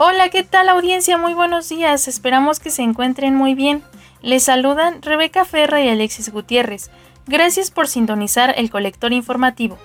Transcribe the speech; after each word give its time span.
Hola, 0.00 0.28
¿qué 0.28 0.44
tal 0.44 0.68
audiencia? 0.68 1.18
Muy 1.18 1.34
buenos 1.34 1.68
días. 1.68 2.06
Esperamos 2.06 2.60
que 2.60 2.70
se 2.70 2.82
encuentren 2.82 3.34
muy 3.34 3.56
bien. 3.56 3.82
Les 4.22 4.44
saludan 4.44 5.02
Rebeca 5.02 5.44
Ferra 5.44 5.80
y 5.80 5.88
Alexis 5.88 6.30
Gutiérrez. 6.30 6.92
Gracias 7.26 7.72
por 7.72 7.88
sintonizar 7.88 8.54
el 8.56 8.70
colector 8.70 9.12
informativo. 9.12 9.76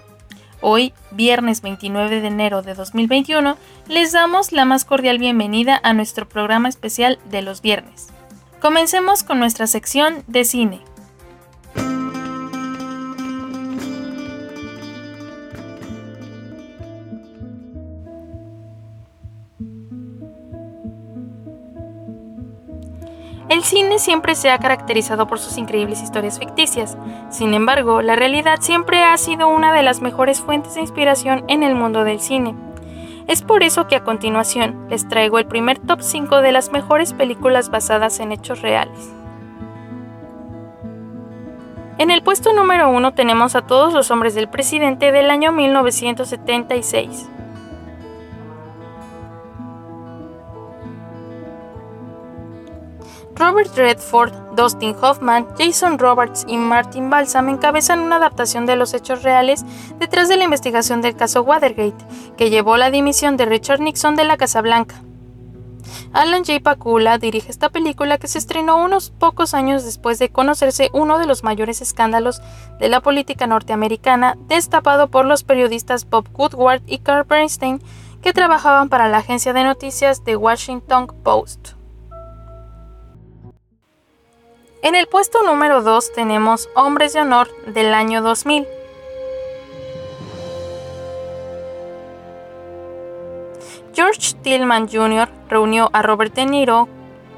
Hoy, 0.61 0.93
viernes 1.09 1.63
29 1.63 2.21
de 2.21 2.27
enero 2.27 2.61
de 2.61 2.75
2021, 2.75 3.57
les 3.87 4.11
damos 4.11 4.51
la 4.51 4.65
más 4.65 4.85
cordial 4.85 5.17
bienvenida 5.17 5.79
a 5.81 5.93
nuestro 5.93 6.29
programa 6.29 6.69
especial 6.69 7.17
de 7.31 7.41
los 7.41 7.63
viernes. 7.63 8.09
Comencemos 8.61 9.23
con 9.23 9.39
nuestra 9.39 9.65
sección 9.65 10.23
de 10.27 10.45
cine. 10.45 10.81
El 23.53 23.63
cine 23.63 23.99
siempre 23.99 24.33
se 24.33 24.49
ha 24.49 24.57
caracterizado 24.57 25.27
por 25.27 25.37
sus 25.37 25.59
increíbles 25.59 26.01
historias 26.01 26.39
ficticias. 26.39 26.97
Sin 27.29 27.53
embargo, 27.53 28.01
la 28.01 28.15
realidad 28.15 28.57
siempre 28.61 29.03
ha 29.03 29.15
sido 29.15 29.47
una 29.47 29.71
de 29.71 29.83
las 29.83 30.01
mejores 30.01 30.41
fuentes 30.41 30.73
de 30.73 30.81
inspiración 30.81 31.45
en 31.47 31.61
el 31.61 31.75
mundo 31.75 32.03
del 32.03 32.19
cine. 32.19 32.55
Es 33.27 33.43
por 33.43 33.61
eso 33.61 33.85
que 33.85 33.95
a 33.95 34.03
continuación 34.03 34.87
les 34.89 35.07
traigo 35.07 35.37
el 35.37 35.45
primer 35.45 35.77
top 35.77 36.01
5 36.01 36.41
de 36.41 36.51
las 36.51 36.71
mejores 36.71 37.13
películas 37.13 37.69
basadas 37.69 38.19
en 38.21 38.31
hechos 38.31 38.63
reales. 38.63 39.13
En 41.99 42.09
el 42.09 42.23
puesto 42.23 42.53
número 42.53 42.89
1 42.89 43.13
tenemos 43.13 43.55
a 43.55 43.61
Todos 43.61 43.93
los 43.93 44.09
hombres 44.09 44.33
del 44.33 44.49
presidente 44.49 45.11
del 45.11 45.29
año 45.29 45.51
1976. 45.51 47.29
Robert 53.35 53.75
Redford, 53.75 54.31
Dustin 54.55 54.95
Hoffman, 55.01 55.47
Jason 55.57 55.97
Roberts 55.97 56.45
y 56.47 56.57
Martin 56.57 57.09
Balsam 57.09 57.49
encabezan 57.49 57.99
una 57.99 58.17
adaptación 58.17 58.65
de 58.65 58.75
los 58.75 58.93
hechos 58.93 59.23
reales 59.23 59.65
detrás 59.99 60.29
de 60.29 60.37
la 60.37 60.43
investigación 60.43 61.01
del 61.01 61.15
caso 61.15 61.41
Watergate, 61.41 62.05
que 62.37 62.49
llevó 62.49 62.77
la 62.77 62.91
dimisión 62.91 63.35
de 63.35 63.45
Richard 63.45 63.79
Nixon 63.79 64.15
de 64.15 64.25
la 64.25 64.37
Casa 64.37 64.61
Blanca. 64.61 65.01
Alan 66.13 66.45
J. 66.45 66.59
Pakula 66.61 67.17
dirige 67.17 67.49
esta 67.49 67.69
película 67.69 68.19
que 68.19 68.27
se 68.27 68.37
estrenó 68.37 68.77
unos 68.77 69.09
pocos 69.09 69.53
años 69.53 69.83
después 69.83 70.19
de 70.19 70.29
conocerse 70.29 70.89
uno 70.93 71.17
de 71.17 71.25
los 71.25 71.43
mayores 71.43 71.81
escándalos 71.81 72.41
de 72.79 72.87
la 72.87 73.01
política 73.01 73.47
norteamericana, 73.47 74.37
destapado 74.47 75.09
por 75.09 75.25
los 75.25 75.43
periodistas 75.43 76.07
Bob 76.07 76.27
Woodward 76.33 76.83
y 76.85 76.99
Carl 76.99 77.25
Bernstein, 77.27 77.81
que 78.21 78.31
trabajaban 78.31 78.89
para 78.89 79.09
la 79.09 79.17
agencia 79.17 79.53
de 79.53 79.63
noticias 79.63 80.23
The 80.23 80.35
Washington 80.35 81.07
Post. 81.23 81.82
En 84.83 84.95
el 84.95 85.07
puesto 85.07 85.43
número 85.43 85.81
2 85.81 86.11
tenemos 86.11 86.67
Hombres 86.75 87.13
de 87.13 87.21
Honor 87.21 87.47
del 87.67 87.93
año 87.93 88.21
2000. 88.21 88.67
George 93.93 94.33
Tillman 94.41 94.89
Jr. 94.89 95.29
reunió 95.47 95.89
a 95.93 96.01
Robert 96.01 96.33
De 96.33 96.45
Niro, 96.45 96.89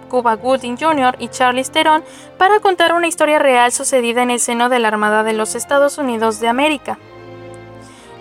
Cuba 0.09 0.33
Gooding 0.33 0.75
Jr. 0.75 1.17
y 1.19 1.27
Charlie 1.27 1.63
Theron 1.63 2.03
para 2.39 2.59
contar 2.61 2.93
una 2.93 3.05
historia 3.05 3.37
real 3.37 3.71
sucedida 3.71 4.23
en 4.23 4.31
el 4.31 4.39
seno 4.39 4.67
de 4.67 4.79
la 4.79 4.87
Armada 4.87 5.21
de 5.21 5.33
los 5.33 5.53
Estados 5.53 5.99
Unidos 5.99 6.39
de 6.39 6.47
América. 6.47 6.97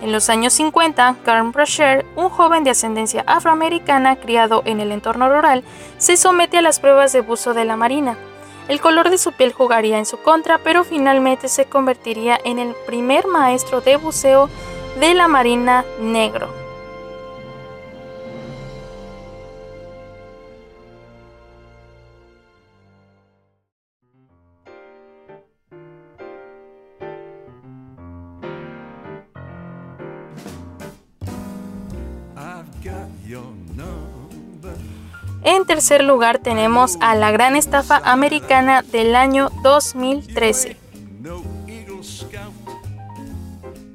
En 0.02 0.12
los 0.12 0.28
años 0.28 0.52
50, 0.52 1.16
Carl 1.24 1.50
Brasher, 1.50 2.04
un 2.14 2.28
joven 2.28 2.62
de 2.62 2.72
ascendencia 2.72 3.24
afroamericana 3.26 4.16
criado 4.16 4.60
en 4.66 4.80
el 4.80 4.92
entorno 4.92 5.34
rural, 5.34 5.64
se 5.96 6.18
somete 6.18 6.58
a 6.58 6.62
las 6.62 6.78
pruebas 6.78 7.14
de 7.14 7.22
buzo 7.22 7.54
de 7.54 7.64
la 7.64 7.78
Marina. 7.78 8.18
El 8.68 8.80
color 8.80 9.10
de 9.10 9.18
su 9.18 9.32
piel 9.32 9.52
jugaría 9.52 9.98
en 9.98 10.06
su 10.06 10.18
contra, 10.18 10.58
pero 10.58 10.84
finalmente 10.84 11.48
se 11.48 11.66
convertiría 11.66 12.38
en 12.44 12.58
el 12.58 12.74
primer 12.86 13.26
maestro 13.26 13.82
de 13.82 13.96
buceo 13.96 14.48
de 14.98 15.12
la 15.12 15.28
Marina 15.28 15.84
negro. 16.00 16.63
Tercer 35.74 36.04
lugar 36.04 36.38
tenemos 36.38 36.96
a 37.00 37.16
La 37.16 37.32
Gran 37.32 37.56
Estafa 37.56 38.00
Americana 38.04 38.82
del 38.82 39.16
año 39.16 39.50
2013. 39.64 40.76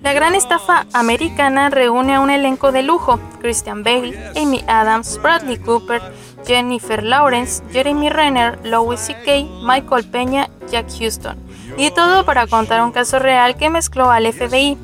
La 0.02 0.12
Gran 0.12 0.36
Estafa 0.36 0.88
Americana 0.92 1.70
reúne 1.70 2.16
a 2.16 2.20
un 2.20 2.32
elenco 2.32 2.74
de 2.74 2.84
lujo, 2.84 3.18
Christian 3.40 3.84
Bale, 3.86 4.14
Amy 4.36 4.62
Adams, 4.68 5.22
Bradley 5.22 5.56
Cooper, 5.56 6.02
Jennifer 6.46 7.02
Lawrence, 7.02 7.64
Jeremy 7.72 8.10
Renner, 8.10 8.60
Louis 8.66 9.00
C.K., 9.00 9.48
Michael 9.64 10.04
Peña, 10.04 10.50
Jack 10.70 10.88
Houston, 11.00 11.38
y 11.78 11.92
todo 11.92 12.26
para 12.26 12.46
contar 12.48 12.84
un 12.84 12.92
caso 12.92 13.20
real 13.20 13.56
que 13.56 13.70
mezcló 13.70 14.12
al 14.12 14.30
FBI, 14.34 14.78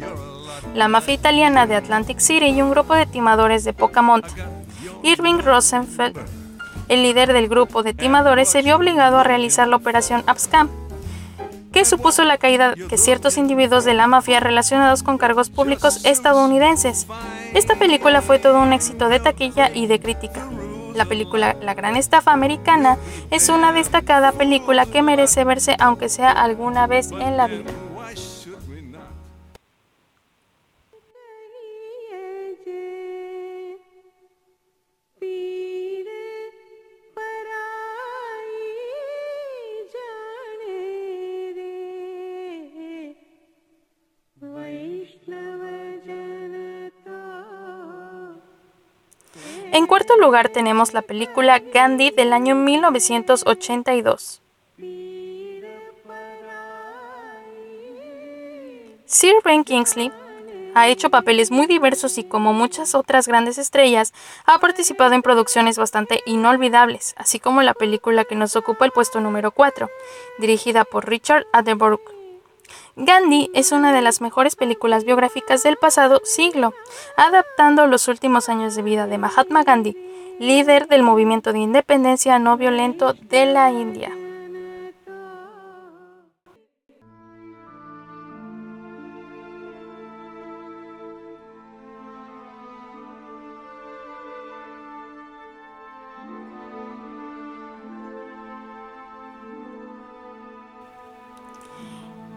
la 0.74 0.88
mafia 0.88 1.16
italiana 1.16 1.68
de 1.68 1.76
Atlantic 1.76 2.20
City 2.20 2.46
y 2.46 2.62
un 2.62 2.72
grupo 2.72 2.94
de 2.94 3.06
timadores 3.06 3.66
de 3.66 3.74
poca. 3.74 4.02
Irving 5.04 5.40
Rosenfeld 5.44 6.45
el 6.90 7.04
líder 7.04 7.34
del 7.34 7.48
grupo 7.48 7.84
de 7.84 7.94
timadores 7.94 8.50
se 8.50 8.62
vio 8.62 8.76
obligado 8.76 9.18
a 9.18 9.24
realizar 9.24 9.68
la 9.68 9.76
operación 9.76 10.24
Abscam, 10.28 10.70
que 11.72 11.86
supuso 11.86 12.24
la 12.24 12.38
caída 12.38 12.74
de 12.76 12.98
ciertos 12.98 13.38
individuos 13.38 13.84
de 13.84 13.94
la 13.94 14.08
mafia 14.08 14.40
relacionados 14.40 15.04
con 15.04 15.18
cargos 15.18 15.50
públicos 15.50 16.06
estadounidenses. 16.06 17.06
Esta 17.54 17.76
película 17.76 18.22
fue 18.22 18.40
todo 18.40 18.62
un 18.62 18.72
éxito 18.72 19.10
de 19.10 19.20
taquilla 19.20 19.70
y 19.74 19.88
de 19.88 20.00
crítica. 20.00 20.48
La 20.94 21.06
película 21.06 21.58
La 21.62 21.74
Gran 21.74 21.98
Estafa 21.98 22.32
Americana 22.32 22.98
es 23.30 23.50
una 23.50 23.74
destacada 23.74 24.32
película 24.32 24.86
que 24.86 25.02
merece 25.02 25.44
verse 25.44 25.76
aunque 25.80 26.08
sea 26.08 26.32
alguna 26.32 26.88
vez 26.88 27.12
en 27.12 27.36
la 27.36 27.48
vida. 27.48 27.72
En 49.76 49.88
cuarto 49.88 50.16
lugar 50.16 50.48
tenemos 50.48 50.94
la 50.94 51.02
película 51.02 51.60
Gandhi 51.60 52.10
del 52.10 52.32
año 52.32 52.56
1982. 52.56 54.42
Sir 59.06 59.34
Ben 59.44 59.66
Kingsley 59.66 60.14
ha 60.76 60.88
hecho 60.88 61.10
papeles 61.10 61.52
muy 61.52 61.68
diversos 61.68 62.18
y 62.18 62.24
como 62.24 62.54
muchas 62.54 62.96
otras 62.96 63.28
grandes 63.28 63.58
estrellas, 63.58 64.14
ha 64.46 64.60
participado 64.60 65.14
en 65.14 65.22
producciones 65.22 65.78
bastante 65.78 66.22
inolvidables, 66.26 67.14
así 67.18 67.42
como 67.42 67.62
la 67.62 67.74
película 67.74 68.24
que 68.24 68.36
nos 68.36 68.56
ocupa 68.56 68.86
el 68.86 68.92
puesto 68.92 69.20
número 69.20 69.52
4, 69.52 69.90
dirigida 70.40 70.86
por 70.86 71.10
Richard 71.10 71.48
Attenborough. 71.52 72.15
Gandhi 72.98 73.52
es 73.54 73.74
una 73.74 73.92
de 73.92 74.02
las 74.02 74.22
mejores 74.22 74.56
películas 74.56 75.04
biográficas 75.04 75.64
del 75.64 75.76
pasado 75.76 76.22
siglo, 76.24 76.74
adaptando 77.18 77.88
los 77.88 78.08
últimos 78.08 78.48
años 78.48 78.74
de 78.76 78.84
vida 78.84 79.06
de 79.06 79.18
Mahatma 79.18 79.64
Gandhi, 79.64 79.98
líder 80.40 80.88
del 80.88 81.04
movimiento 81.04 81.52
de 81.52 81.60
independencia 81.60 82.40
no 82.40 82.56
violento 82.56 83.14
de 83.14 83.48
la 83.48 83.70
India. 83.72 84.12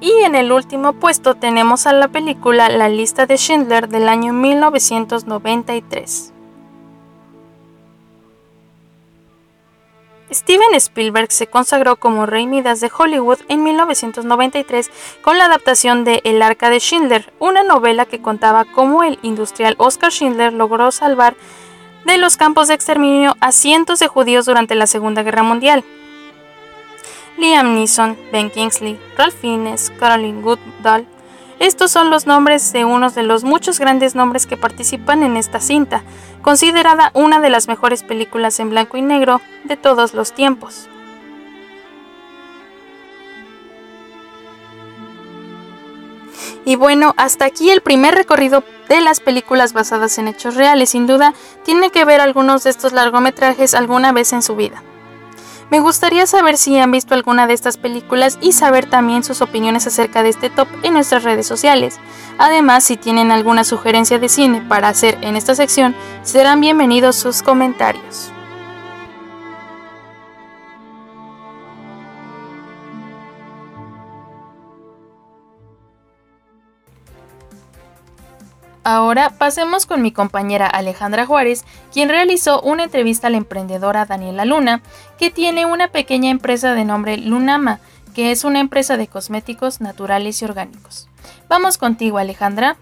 Y 0.01 0.13
en 0.23 0.35
el 0.35 0.53
último 0.53 0.93
puesto 0.93 1.35
tenemos 1.35 1.87
a 1.87 1.93
la 1.93 2.09
película 2.09 2.69
La 2.69 2.89
lista 2.89 3.27
de 3.27 3.37
Schindler 3.37 3.89
del 3.89 4.09
año 4.09 4.33
1993. 4.33 6.35
Steven 10.31 10.75
Spielberg 10.75 11.33
se 11.33 11.47
consagró 11.47 11.97
como 11.97 12.27
rey 12.27 12.47
Midas 12.47 12.81
de 12.81 12.91
Hollywood 12.97 13.39
en 13.49 13.65
1993 13.65 14.91
con 15.23 15.39
la 15.39 15.47
adaptación 15.47 16.05
de 16.05 16.21
El 16.25 16.43
arca 16.43 16.71
de 16.71 16.81
Schindler, 16.81 17.33
una 17.39 17.65
novela 17.65 18.05
que 18.05 18.21
contaba 18.21 18.67
cómo 18.67 19.03
el 19.03 19.19
industrial 19.23 19.75
Oscar 19.79 20.13
Schindler 20.13 20.53
logró 20.53 20.91
salvar 20.91 21.35
de 22.05 22.19
los 22.19 22.37
campos 22.37 22.69
de 22.69 22.75
exterminio 22.75 23.37
a 23.41 23.53
cientos 23.53 23.99
de 23.99 24.09
judíos 24.09 24.47
durante 24.47 24.75
la 24.75 24.87
Segunda 24.87 25.23
Guerra 25.23 25.43
Mundial. 25.43 25.83
Liam 27.39 27.75
Neeson, 27.75 28.19
Ben 28.33 28.51
Kingsley, 28.51 28.99
Ralph 29.17 29.35
Fiennes, 29.35 29.93
Caroline 29.99 30.43
Goodall, 30.43 31.07
estos 31.61 31.91
son 31.91 32.11
los 32.11 32.27
nombres 32.27 32.73
de 32.73 32.85
unos 32.85 33.17
de 33.17 33.25
los 33.25 33.43
muchos 33.43 33.81
grandes 33.81 34.15
nombres 34.15 34.47
que 34.47 34.57
participan 34.57 35.25
en 35.25 35.37
esta 35.37 35.61
cinta, 35.61 36.03
considerada 36.41 37.11
una 37.15 37.41
de 37.41 37.51
las 37.51 37.67
mejores 37.67 38.05
películas 38.05 38.61
en 38.61 38.71
blanco 38.71 38.97
y 38.97 39.03
negro 39.03 39.41
de 39.65 39.77
todos 39.77 40.15
los 40.15 40.33
tiempos. 40.33 40.89
Y 46.65 46.77
bueno, 46.77 47.15
hasta 47.17 47.47
aquí 47.47 47.71
el 47.71 47.81
primer 47.81 48.15
recorrido 48.15 48.63
de 48.89 49.01
las 49.01 49.21
películas 49.21 49.73
basadas 49.73 50.19
en 50.19 50.29
hechos 50.29 50.55
reales. 50.55 50.91
Sin 50.91 51.07
duda, 51.07 51.35
tiene 51.65 51.91
que 51.91 52.05
ver 52.05 52.21
algunos 52.21 52.65
de 52.65 52.71
estos 52.71 52.93
largometrajes 52.93 53.75
alguna 53.75 54.13
vez 54.13 54.33
en 54.33 54.43
su 54.43 54.55
vida. 54.55 54.83
Me 55.71 55.81
gustaría 55.81 56.27
saber 56.27 56.57
si 56.57 56.79
han 56.79 56.91
visto 56.91 57.15
alguna 57.15 57.47
de 57.47 57.53
estas 57.53 57.77
películas 57.77 58.39
y 58.41 58.53
saber 58.53 58.89
también 58.89 59.23
sus 59.23 59.43
opiniones 59.43 59.87
acerca 59.87 60.23
de 60.23 60.31
este 60.31 60.49
top 60.49 60.67
en 60.83 60.95
nuestras 60.95 61.25
redes 61.25 61.47
sociales. 61.47 61.99
Además, 62.39 62.85
si 62.85 62.97
tienen 62.97 63.31
alguna 63.31 63.65
sugerencia 63.65 64.19
de 64.19 64.31
cine 64.31 64.63
para 64.67 64.89
hacer 64.89 65.19
en 65.21 65.37
esta 65.37 65.55
sección, 65.55 65.95
serán 66.23 66.63
bienvenidos 66.63 67.17
sus 67.17 67.43
comentarios. 67.43 68.33
Ahora 78.91 79.35
pasemos 79.37 79.85
con 79.85 80.01
mi 80.01 80.13
compañera 80.13 80.67
Alejandra 80.67 81.27
Juárez, 81.27 81.67
quien 81.93 82.09
realizó 82.09 82.63
una 82.63 82.85
entrevista 82.85 83.27
a 83.27 83.31
la 83.31 83.37
emprendedora 83.37 84.07
Daniela 84.07 84.47
Luna, 84.47 84.81
que 85.19 85.31
tiene 85.31 85.67
una 85.67 85.89
pequeña 85.89 86.31
empresa 86.31 86.73
de 86.73 86.87
nombre 86.87 87.19
Lunama, 87.19 87.81
que 88.15 88.31
es 88.31 88.45
una 88.45 88.61
empresa 88.61 88.97
de 88.97 89.07
cosméticos 89.07 89.83
naturales 89.83 90.41
y 90.41 90.47
orgánicos. 90.47 91.07
Vamos 91.51 91.77
contigo, 91.77 92.17
Alejandra. 92.17 92.79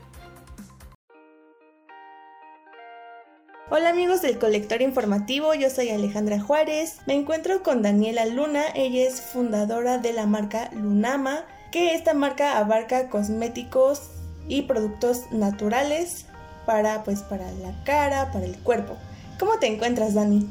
Hola 3.69 3.89
amigos 3.89 4.23
del 4.23 4.39
colector 4.39 4.83
informativo, 4.83 5.55
yo 5.55 5.71
soy 5.71 5.89
Alejandra 5.89 6.41
Juárez. 6.41 6.99
Me 7.09 7.15
encuentro 7.15 7.65
con 7.65 7.83
Daniela 7.83 8.27
Luna, 8.27 8.63
ella 8.77 9.09
es 9.09 9.21
fundadora 9.21 9.99
de 9.99 10.13
la 10.13 10.27
marca 10.27 10.71
Lunama, 10.73 11.47
que 11.73 11.97
esta 11.97 12.15
marca 12.15 12.59
abarca 12.59 13.09
cosméticos 13.09 14.13
y 14.49 14.63
productos 14.63 15.31
naturales 15.31 16.27
para 16.67 17.05
pues 17.05 17.23
para 17.23 17.51
la 17.53 17.73
cara, 17.85 18.31
para 18.33 18.45
el 18.45 18.57
cuerpo. 18.59 18.97
¿Cómo 19.39 19.59
te 19.59 19.67
encuentras, 19.67 20.15
Dani? 20.15 20.47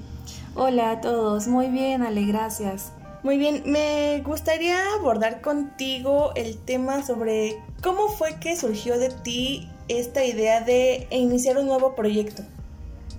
Hola 0.56 0.92
a 0.92 1.02
todos, 1.02 1.48
muy 1.48 1.68
bien, 1.68 2.02
Ale, 2.02 2.26
gracias. 2.26 2.92
Muy 3.24 3.38
bien, 3.38 3.64
me 3.66 4.22
gustaría 4.24 4.78
abordar 4.94 5.42
contigo 5.42 6.32
el 6.36 6.58
tema 6.58 7.04
sobre 7.04 7.58
cómo 7.82 8.08
fue 8.08 8.40
que 8.40 8.56
surgió 8.56 9.00
de 9.00 9.10
ti 9.10 9.68
esta 9.88 10.24
idea 10.24 10.62
de 10.62 11.08
iniciar 11.10 11.58
un 11.58 11.66
nuevo 11.66 11.96
proyecto. 11.96 12.44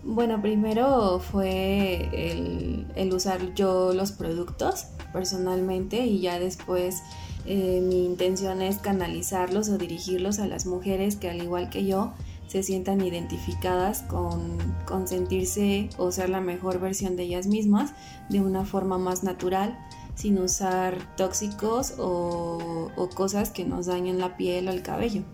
Bueno, 0.09 0.41
primero 0.41 1.19
fue 1.19 2.09
el, 2.13 2.87
el 2.95 3.13
usar 3.13 3.55
yo 3.55 3.93
los 3.93 4.13
productos 4.13 4.87
personalmente 5.13 6.07
y 6.07 6.21
ya 6.21 6.39
después 6.39 7.03
eh, 7.45 7.81
mi 7.83 8.05
intención 8.05 8.63
es 8.63 8.79
canalizarlos 8.79 9.69
o 9.69 9.79
dirigirlos 9.79 10.39
a 10.39 10.47
las 10.47 10.65
mujeres 10.65 11.17
que 11.17 11.29
al 11.29 11.43
igual 11.43 11.71
que 11.71 11.87
yo 11.87 12.13
se 12.47 12.63
sientan 12.63 13.01
identificadas 13.01 14.03
con, 14.03 14.59
con 14.87 15.09
sentirse 15.09 15.91
o 15.99 16.13
ser 16.13 16.29
la 16.29 16.41
mejor 16.41 16.79
versión 16.79 17.17
de 17.17 17.25
ellas 17.25 17.49
mismas 17.49 17.93
de 18.29 18.41
una 18.41 18.65
forma 18.65 18.99
más 18.99 19.25
natural 19.25 19.77
sin 20.15 20.39
usar 20.39 21.17
tóxicos 21.17 21.95
o, 21.99 22.93
o, 22.97 23.09
cosas 23.11 23.51
que 23.51 23.65
nos 23.65 23.87
dañen 23.87 24.21
la 24.21 24.37
piel 24.37 24.69
o 24.69 24.71
el 24.71 24.83
cabello. 24.83 25.25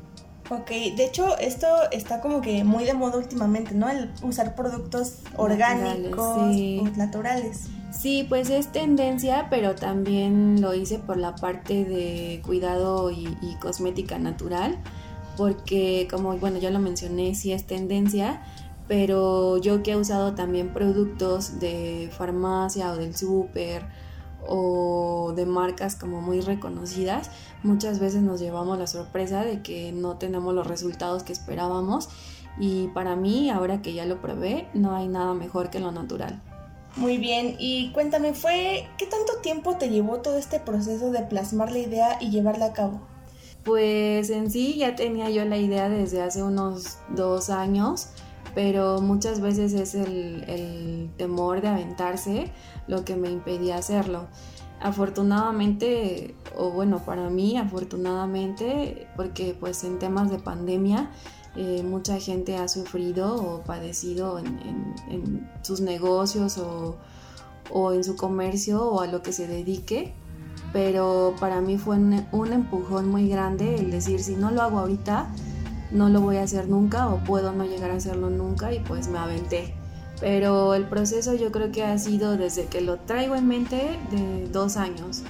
Ok, 0.50 0.68
de 0.68 1.04
hecho 1.04 1.38
esto 1.38 1.66
está 1.92 2.20
como 2.20 2.40
que 2.40 2.64
muy 2.64 2.84
de 2.84 2.94
moda 2.94 3.18
últimamente, 3.18 3.74
¿no? 3.74 3.88
El 3.88 4.10
usar 4.22 4.54
productos 4.54 5.18
orgánicos 5.36 6.20
o 6.20 6.88
naturales. 6.96 7.68
Sí, 7.92 8.26
pues 8.28 8.50
es 8.50 8.72
tendencia, 8.72 9.48
pero 9.50 9.74
también 9.74 10.60
lo 10.60 10.74
hice 10.74 10.98
por 10.98 11.18
la 11.18 11.34
parte 11.36 11.84
de 11.84 12.40
cuidado 12.44 13.10
y, 13.10 13.28
cosmética 13.60 14.18
natural, 14.18 14.78
porque 15.36 16.08
como 16.10 16.36
bueno 16.38 16.58
ya 16.58 16.70
lo 16.70 16.78
mencioné, 16.78 17.34
sí 17.34 17.52
es 17.52 17.66
tendencia, 17.66 18.42
pero 18.88 19.58
yo 19.58 19.82
que 19.82 19.92
he 19.92 19.96
usado 19.96 20.34
también 20.34 20.72
productos 20.72 21.60
de 21.60 22.10
farmacia 22.16 22.90
o 22.92 22.96
del 22.96 23.14
súper 23.14 23.84
o 24.46 25.32
de 25.34 25.46
marcas 25.46 25.96
como 25.96 26.20
muy 26.20 26.40
reconocidas, 26.40 27.30
muchas 27.62 27.98
veces 27.98 28.22
nos 28.22 28.40
llevamos 28.40 28.78
la 28.78 28.86
sorpresa 28.86 29.44
de 29.44 29.62
que 29.62 29.92
no 29.92 30.16
tenemos 30.16 30.54
los 30.54 30.66
resultados 30.66 31.22
que 31.22 31.32
esperábamos 31.32 32.08
y 32.58 32.88
para 32.88 33.16
mí, 33.16 33.50
ahora 33.50 33.82
que 33.82 33.94
ya 33.94 34.04
lo 34.04 34.20
probé, 34.20 34.68
no 34.74 34.94
hay 34.94 35.08
nada 35.08 35.34
mejor 35.34 35.70
que 35.70 35.80
lo 35.80 35.90
natural. 35.92 36.40
Muy 36.96 37.16
bien, 37.16 37.56
y 37.58 37.90
cuéntame, 37.92 38.34
¿fue 38.34 38.86
qué 38.98 39.06
tanto 39.06 39.38
tiempo 39.42 39.78
te 39.78 39.88
llevó 39.88 40.18
todo 40.18 40.36
este 40.36 40.60
proceso 40.60 41.10
de 41.10 41.22
plasmar 41.22 41.72
la 41.72 41.78
idea 41.78 42.18
y 42.20 42.30
llevarla 42.30 42.66
a 42.66 42.72
cabo? 42.74 43.00
Pues 43.64 44.28
en 44.28 44.50
sí 44.50 44.76
ya 44.76 44.94
tenía 44.94 45.30
yo 45.30 45.44
la 45.46 45.56
idea 45.56 45.88
desde 45.88 46.20
hace 46.20 46.42
unos 46.42 46.98
dos 47.08 47.48
años, 47.48 48.08
pero 48.54 49.00
muchas 49.00 49.40
veces 49.40 49.72
es 49.72 49.94
el, 49.94 50.44
el 50.48 51.10
temor 51.16 51.60
de 51.60 51.68
aventarse 51.68 52.50
lo 52.86 53.04
que 53.04 53.16
me 53.16 53.30
impedía 53.30 53.76
hacerlo. 53.76 54.26
Afortunadamente, 54.80 56.34
o 56.56 56.70
bueno, 56.70 56.98
para 56.98 57.30
mí 57.30 57.56
afortunadamente, 57.56 59.06
porque 59.16 59.56
pues 59.58 59.84
en 59.84 60.00
temas 60.00 60.28
de 60.28 60.38
pandemia 60.38 61.08
eh, 61.54 61.84
mucha 61.84 62.18
gente 62.18 62.56
ha 62.56 62.66
sufrido 62.66 63.36
o 63.36 63.62
padecido 63.62 64.38
en, 64.38 65.48
sus 65.62 65.80
negocios 65.80 66.58
o, 66.58 66.96
o, 67.70 67.92
en 67.92 68.02
su 68.02 68.16
comercio 68.16 68.82
o 68.82 69.00
a 69.02 69.06
lo 69.06 69.22
que 69.22 69.32
se 69.32 69.46
dedique. 69.46 70.14
Pero 70.72 71.34
para 71.38 71.60
mí 71.60 71.78
fue 71.78 71.96
un, 71.96 72.26
un 72.32 72.52
empujón 72.52 73.08
muy 73.08 73.28
grande 73.28 73.76
el 73.76 73.90
decir, 73.90 74.20
si 74.20 74.34
no 74.34 74.50
lo 74.50 74.62
hago 74.62 74.78
ahorita, 74.80 75.30
no 75.92 76.08
lo 76.08 76.20
voy 76.20 76.36
a 76.38 76.42
hacer 76.42 76.68
nunca 76.68 77.08
o 77.08 77.18
puedo 77.18 77.52
no 77.52 77.64
llegar 77.64 77.90
a 77.90 77.94
hacerlo 77.94 78.30
nunca 78.30 78.72
y 78.72 78.80
pues 78.80 79.08
me 79.08 79.18
aventé. 79.18 79.74
Pero 80.20 80.74
el 80.74 80.84
proceso 80.84 81.34
yo 81.34 81.50
creo 81.50 81.72
que 81.72 81.84
ha 81.84 81.98
sido 81.98 82.36
desde 82.36 82.66
que 82.66 82.80
lo 82.80 82.98
traigo 82.98 83.34
en 83.34 83.48
mente 83.48 83.98
de 84.10 84.48
dos 84.48 84.76
años. 84.76 85.22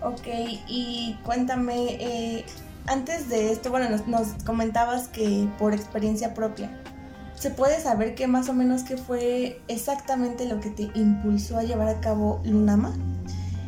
Ok, 0.00 0.26
y 0.68 1.16
cuéntame, 1.24 1.96
eh, 2.00 2.44
antes 2.86 3.28
de 3.28 3.52
esto, 3.52 3.70
bueno, 3.70 3.88
nos, 4.06 4.28
comentabas 4.44 5.08
que 5.08 5.48
por 5.58 5.74
experiencia 5.74 6.34
propia, 6.34 6.70
¿se 7.36 7.50
puede 7.50 7.80
saber 7.80 8.14
qué 8.14 8.26
más 8.26 8.48
o 8.48 8.54
menos 8.54 8.82
qué 8.82 8.96
fue 8.96 9.60
exactamente 9.68 10.46
lo 10.46 10.60
que 10.60 10.70
te 10.70 10.90
impulsó 10.94 11.58
a 11.58 11.62
llevar 11.62 11.88
a 11.88 12.00
cabo 12.00 12.40
Lunama? 12.44 12.92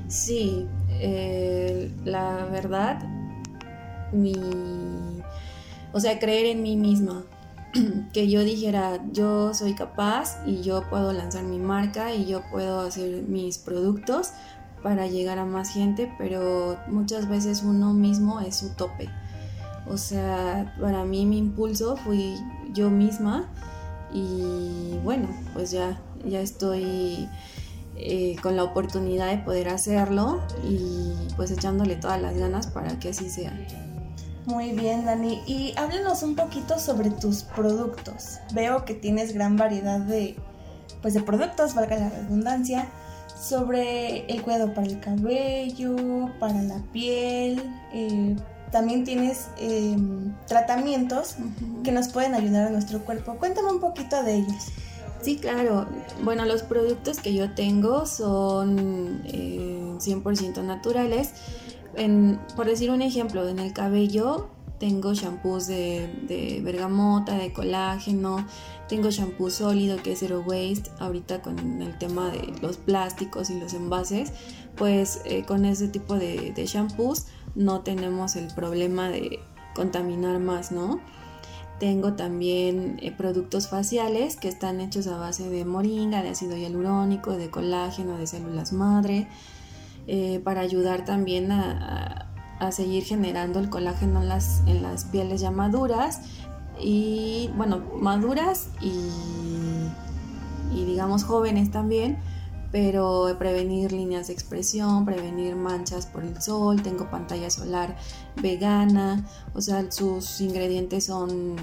Sí, 0.08 0.66
eh, 0.90 1.92
la 2.04 2.46
verdad, 2.46 3.00
mi, 4.12 4.34
o 5.94 6.00
sea, 6.00 6.18
creer 6.18 6.46
en 6.46 6.62
mí 6.62 6.76
misma, 6.76 7.24
que 8.12 8.28
yo 8.28 8.42
dijera, 8.42 9.00
yo 9.12 9.54
soy 9.54 9.74
capaz 9.74 10.42
y 10.44 10.60
yo 10.60 10.82
puedo 10.90 11.12
lanzar 11.12 11.44
mi 11.44 11.60
marca 11.60 12.12
y 12.12 12.26
yo 12.26 12.42
puedo 12.50 12.80
hacer 12.80 13.22
mis 13.22 13.58
productos 13.58 14.32
para 14.82 15.06
llegar 15.06 15.38
a 15.38 15.44
más 15.44 15.70
gente, 15.70 16.12
pero 16.18 16.76
muchas 16.88 17.28
veces 17.28 17.62
uno 17.62 17.94
mismo 17.94 18.40
es 18.40 18.56
su 18.56 18.74
tope. 18.74 19.08
O 19.86 19.96
sea, 19.96 20.74
para 20.80 21.04
mí 21.04 21.26
mi 21.26 21.38
impulso 21.38 21.96
fui 21.96 22.34
yo 22.72 22.90
misma 22.90 23.48
y 24.12 24.98
bueno, 25.04 25.28
pues 25.52 25.70
ya, 25.70 26.00
ya 26.26 26.40
estoy 26.40 27.28
eh, 27.94 28.34
con 28.42 28.56
la 28.56 28.64
oportunidad 28.64 29.30
de 29.30 29.38
poder 29.38 29.68
hacerlo 29.68 30.40
y 30.68 31.12
pues 31.36 31.52
echándole 31.52 31.94
todas 31.94 32.20
las 32.20 32.36
ganas 32.36 32.66
para 32.66 32.98
que 32.98 33.10
así 33.10 33.30
sea. 33.30 33.52
Muy 34.46 34.72
bien, 34.72 35.06
Dani. 35.06 35.42
Y 35.46 35.72
háblanos 35.76 36.22
un 36.22 36.36
poquito 36.36 36.78
sobre 36.78 37.10
tus 37.10 37.42
productos. 37.42 38.38
Veo 38.52 38.84
que 38.84 38.94
tienes 38.94 39.32
gran 39.32 39.56
variedad 39.56 40.00
de, 40.00 40.36
pues, 41.00 41.14
de 41.14 41.22
productos, 41.22 41.74
valga 41.74 41.96
la 41.96 42.10
redundancia. 42.10 42.88
sobre 43.34 44.24
el 44.32 44.40
cuidado 44.42 44.72
para 44.72 44.86
el 44.86 45.00
cabello, 45.00 46.30
para 46.38 46.62
la 46.62 46.82
piel. 46.92 47.62
Eh, 47.92 48.36
también 48.70 49.04
tienes 49.04 49.48
em, 49.58 50.34
tratamientos 50.46 51.36
que 51.82 51.92
nos 51.92 52.08
pueden 52.08 52.34
ayudar 52.34 52.68
a 52.68 52.70
nuestro 52.70 53.04
cuerpo. 53.04 53.34
Cuéntame 53.34 53.70
un 53.70 53.80
poquito 53.80 54.22
de 54.22 54.36
ellos. 54.36 54.72
Sí, 55.20 55.36
claro. 55.36 55.86
Bueno, 56.22 56.44
los 56.44 56.62
productos 56.62 57.18
que 57.18 57.34
yo 57.34 57.54
tengo 57.54 58.04
son 58.06 59.22
100% 59.24 60.58
eh, 60.58 60.62
por 62.56 62.66
decir 62.66 62.90
un 62.90 63.02
ejemplo, 63.02 63.46
en 63.48 63.58
el 63.58 63.72
cabello 63.72 64.48
tengo 64.78 65.14
shampoos 65.14 65.66
de, 65.66 66.08
de, 66.28 66.60
bergamota, 66.62 67.36
de 67.38 67.52
colágeno, 67.52 68.46
tengo 68.88 69.10
shampoo 69.10 69.50
sólido 69.50 70.02
que 70.02 70.12
es 70.12 70.18
zero 70.18 70.42
waste. 70.46 70.90
Ahorita 70.98 71.42
con 71.42 71.80
el 71.80 71.96
tema 71.98 72.30
de 72.30 72.52
los 72.60 72.76
plásticos 72.76 73.50
y 73.50 73.58
los 73.58 73.72
envases, 73.72 74.32
pues 74.76 75.20
eh, 75.24 75.44
con 75.44 75.64
ese 75.64 75.88
tipo 75.88 76.16
de, 76.16 76.52
de 76.54 76.66
shampoos 76.66 77.26
no 77.54 77.80
tenemos 77.80 78.36
el 78.36 78.52
problema 78.54 79.08
de 79.08 79.38
contaminar 79.74 80.38
más, 80.40 80.72
¿no? 80.72 81.00
Tengo 81.78 82.12
también 82.14 82.98
eh, 83.02 83.10
productos 83.10 83.68
faciales 83.68 84.36
que 84.36 84.48
están 84.48 84.80
hechos 84.80 85.06
a 85.06 85.16
base 85.16 85.48
de 85.48 85.64
moringa, 85.64 86.22
de 86.22 86.30
ácido 86.30 86.56
hialurónico, 86.56 87.32
de 87.32 87.50
colágeno, 87.50 88.16
de 88.16 88.26
células 88.26 88.72
madre, 88.72 89.28
eh, 90.06 90.40
para 90.44 90.60
ayudar 90.60 91.04
también 91.04 91.52
a, 91.52 92.20
seguir 92.70 93.04
generando 93.04 93.58
el 93.60 93.68
colágeno 93.68 94.22
en 94.22 94.28
las, 94.28 94.62
en 94.66 94.82
las 94.82 95.04
pieles 95.04 95.42
ya 95.42 95.50
maduras 95.50 96.22
y 96.80 97.50
bueno, 97.56 97.82
maduras 98.00 98.70
y, 98.80 99.10
y 100.74 100.84
digamos 100.86 101.24
jóvenes 101.24 101.70
también 101.70 102.16
pero 102.74 103.32
prevenir 103.38 103.92
líneas 103.92 104.26
de 104.26 104.32
expresión, 104.32 105.04
prevenir 105.04 105.54
manchas 105.54 106.06
por 106.06 106.24
el 106.24 106.42
sol, 106.42 106.82
tengo 106.82 107.08
pantalla 107.08 107.48
solar 107.48 107.94
vegana, 108.42 109.24
o 109.54 109.60
sea, 109.60 109.92
sus 109.92 110.40
ingredientes 110.40 111.04
son 111.04 111.54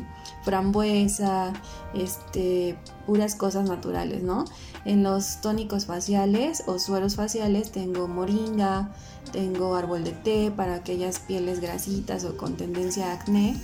frambuesa, 0.45 1.51
este, 1.93 2.77
puras 3.05 3.35
cosas 3.35 3.67
naturales, 3.67 4.23
¿no? 4.23 4.45
En 4.85 5.03
los 5.03 5.41
tónicos 5.41 5.85
faciales 5.85 6.63
o 6.65 6.79
sueros 6.79 7.17
faciales 7.17 7.73
tengo 7.73 8.07
moringa, 8.07 8.93
tengo 9.33 9.75
árbol 9.75 10.05
de 10.05 10.13
té 10.13 10.49
para 10.49 10.75
aquellas 10.75 11.19
pieles 11.19 11.59
grasitas 11.59 12.23
o 12.23 12.37
con 12.37 12.55
tendencia 12.55 13.11
a 13.11 13.15
acné, 13.15 13.57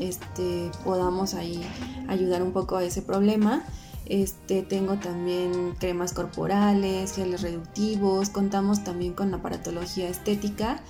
este, 0.00 0.72
podamos 0.82 1.34
ahí 1.34 1.64
ayudar 2.08 2.42
un 2.42 2.50
poco 2.50 2.74
a 2.74 2.82
ese 2.82 3.02
problema. 3.02 3.62
Este, 4.08 4.62
tengo 4.62 4.96
también 4.96 5.74
cremas 5.78 6.14
corporales, 6.14 7.14
geles 7.14 7.42
reductivos, 7.42 8.30
contamos 8.30 8.82
también 8.82 9.12
con 9.12 9.34
aparatología 9.34 10.08
estética, 10.08 10.80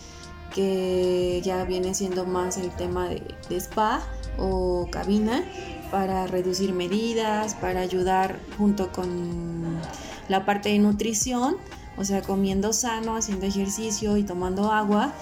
que 0.55 1.41
ya 1.45 1.65
viene 1.65 1.95
siendo 1.95 2.25
más 2.25 2.57
el 2.59 2.71
tema 2.71 3.09
de, 3.09 3.23
spa 3.59 4.01
o 4.39 4.89
cabina 4.91 5.43
para 5.91 6.29
reducir 6.29 6.73
medidas, 6.73 7.55
para 7.57 7.81
ayudar 7.81 8.39
junto 8.57 8.93
con 8.93 9.81
la 10.29 10.45
parte 10.47 10.69
de 10.69 10.79
nutrición, 10.79 11.57
o 11.97 12.05
sea, 12.05 12.23
comiendo 12.23 12.73
sano, 12.73 13.17
haciendo 13.17 13.47
ejercicio 13.47 14.17
y 14.17 14.23
tomando 14.23 14.71
agua, 14.71 15.13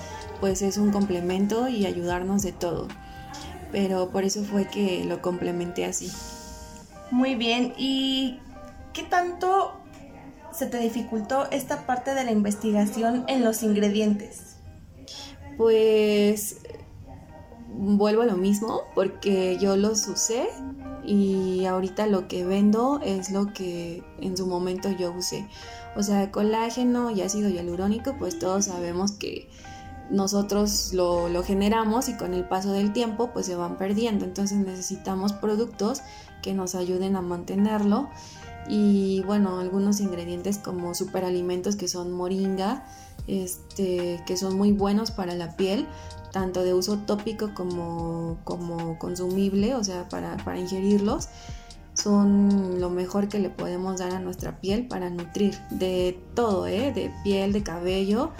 pues 0.40 0.60
es 0.60 0.76
un 0.76 0.92
complemento 0.92 1.68
y 1.68 1.86
ayudarnos 1.86 2.42
de 2.42 2.52
todo. 2.52 2.88
Pero 3.72 4.10
por 4.10 4.24
eso 4.24 4.44
fue 4.44 4.66
que 4.66 5.04
lo 5.06 5.22
complementé 5.22 5.86
así. 5.86 6.12
Muy 7.10 7.34
bien, 7.34 7.72
¿y 7.78 8.40
qué 8.92 9.02
tanto 9.02 9.72
se 10.52 10.66
te 10.66 10.78
dificultó 10.78 11.50
esta 11.50 11.86
parte 11.86 12.14
de 12.14 12.24
la 12.24 12.32
investigación 12.32 13.24
en 13.28 13.44
los 13.44 13.62
ingredientes? 13.62 14.56
Pues 15.56 16.58
vuelvo 17.68 18.22
a 18.22 18.26
lo 18.26 18.36
mismo 18.36 18.82
porque 18.94 19.58
yo 19.58 19.76
los 19.76 20.06
usé 20.08 20.48
y 21.04 21.64
ahorita 21.66 22.06
lo 22.06 22.26
que 22.26 22.44
vendo 22.44 23.00
es 23.02 23.30
lo 23.30 23.52
que 23.52 24.02
en 24.20 24.36
su 24.36 24.46
momento 24.46 24.90
yo 24.90 25.12
usé. 25.12 25.48
O 25.94 26.02
sea, 26.02 26.30
colágeno 26.30 27.10
y 27.10 27.22
ácido 27.22 27.48
hialurónico, 27.48 28.16
pues 28.18 28.38
todos 28.38 28.66
sabemos 28.66 29.12
que 29.12 29.48
nosotros 30.10 30.92
lo, 30.92 31.28
lo, 31.28 31.42
generamos 31.42 32.08
y 32.08 32.16
con 32.16 32.32
el 32.32 32.44
paso 32.44 32.72
del 32.72 32.92
tiempo 32.92 33.30
pues 33.32 33.46
se 33.46 33.56
van 33.56 33.76
perdiendo. 33.78 34.24
Entonces 34.24 34.58
necesitamos 34.58 35.32
productos 35.32 36.02
que 36.42 36.54
nos 36.54 36.74
ayuden 36.74 37.16
a 37.16 37.22
mantenerlo. 37.22 38.08
Y 38.68 39.22
bueno, 39.26 39.60
algunos 39.60 40.00
ingredientes 40.00 40.58
como 40.58 40.94
superalimentos 40.94 41.76
que 41.76 41.88
son 41.88 42.12
moringa, 42.12 42.84
este, 43.26 44.22
que 44.26 44.36
son 44.36 44.56
muy 44.56 44.72
buenos 44.72 45.10
para 45.10 45.34
la 45.34 45.56
piel, 45.56 45.86
tanto 46.32 46.62
de 46.64 46.74
uso 46.74 46.98
tópico 46.98 47.54
como, 47.54 48.38
como 48.44 48.98
consumible, 48.98 49.74
o 49.74 49.84
sea, 49.84 50.08
para, 50.08 50.36
para 50.38 50.58
ingerirlos 50.58 51.28
son 51.96 52.78
lo 52.78 52.90
mejor 52.90 53.28
que 53.28 53.38
le 53.38 53.48
podemos 53.48 53.98
dar 53.98 54.12
a 54.12 54.20
nuestra 54.20 54.60
piel 54.60 54.86
para 54.86 55.08
nutrir 55.10 55.56
de 55.70 56.18
todo, 56.34 56.66
¿eh? 56.66 56.92
de 56.92 57.10
piel, 57.24 57.52
de 57.52 57.62
cabello. 57.62 58.32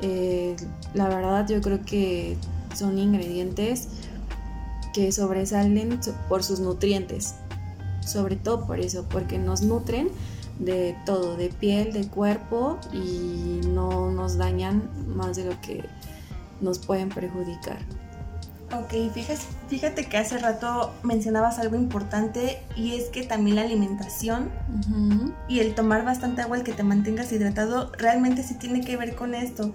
Eh, 0.00 0.54
la 0.94 1.08
verdad 1.08 1.48
yo 1.48 1.60
creo 1.60 1.82
que 1.84 2.36
son 2.74 2.98
ingredientes 2.98 3.88
que 4.98 5.12
sobresalen 5.12 6.00
por 6.28 6.42
sus 6.42 6.58
nutrientes 6.58 7.34
sobre 8.08 8.36
todo 8.36 8.66
por 8.66 8.80
eso, 8.80 9.06
porque 9.08 9.38
nos 9.38 9.62
nutren 9.62 10.08
de 10.58 10.96
todo, 11.06 11.36
de 11.36 11.50
piel, 11.50 11.92
de 11.92 12.08
cuerpo 12.08 12.78
y 12.92 13.60
no 13.68 14.10
nos 14.10 14.38
dañan 14.38 14.90
más 15.06 15.36
de 15.36 15.44
lo 15.44 15.60
que 15.60 15.84
nos 16.60 16.80
pueden 16.80 17.10
perjudicar. 17.10 17.78
Ok, 18.72 19.12
fíjate, 19.14 19.40
fíjate 19.68 20.08
que 20.08 20.18
hace 20.18 20.36
rato 20.38 20.92
mencionabas 21.02 21.58
algo 21.58 21.76
importante 21.76 22.60
y 22.76 22.96
es 22.96 23.04
que 23.04 23.22
también 23.22 23.56
la 23.56 23.62
alimentación 23.62 24.50
y 25.48 25.60
el 25.60 25.74
tomar 25.74 26.04
bastante 26.04 26.42
agua, 26.42 26.58
el 26.58 26.64
que 26.64 26.72
te 26.72 26.82
mantengas 26.82 27.32
hidratado, 27.32 27.92
realmente 27.96 28.42
sí 28.42 28.54
tiene 28.54 28.82
que 28.82 28.96
ver 28.96 29.14
con 29.14 29.34
esto. 29.34 29.72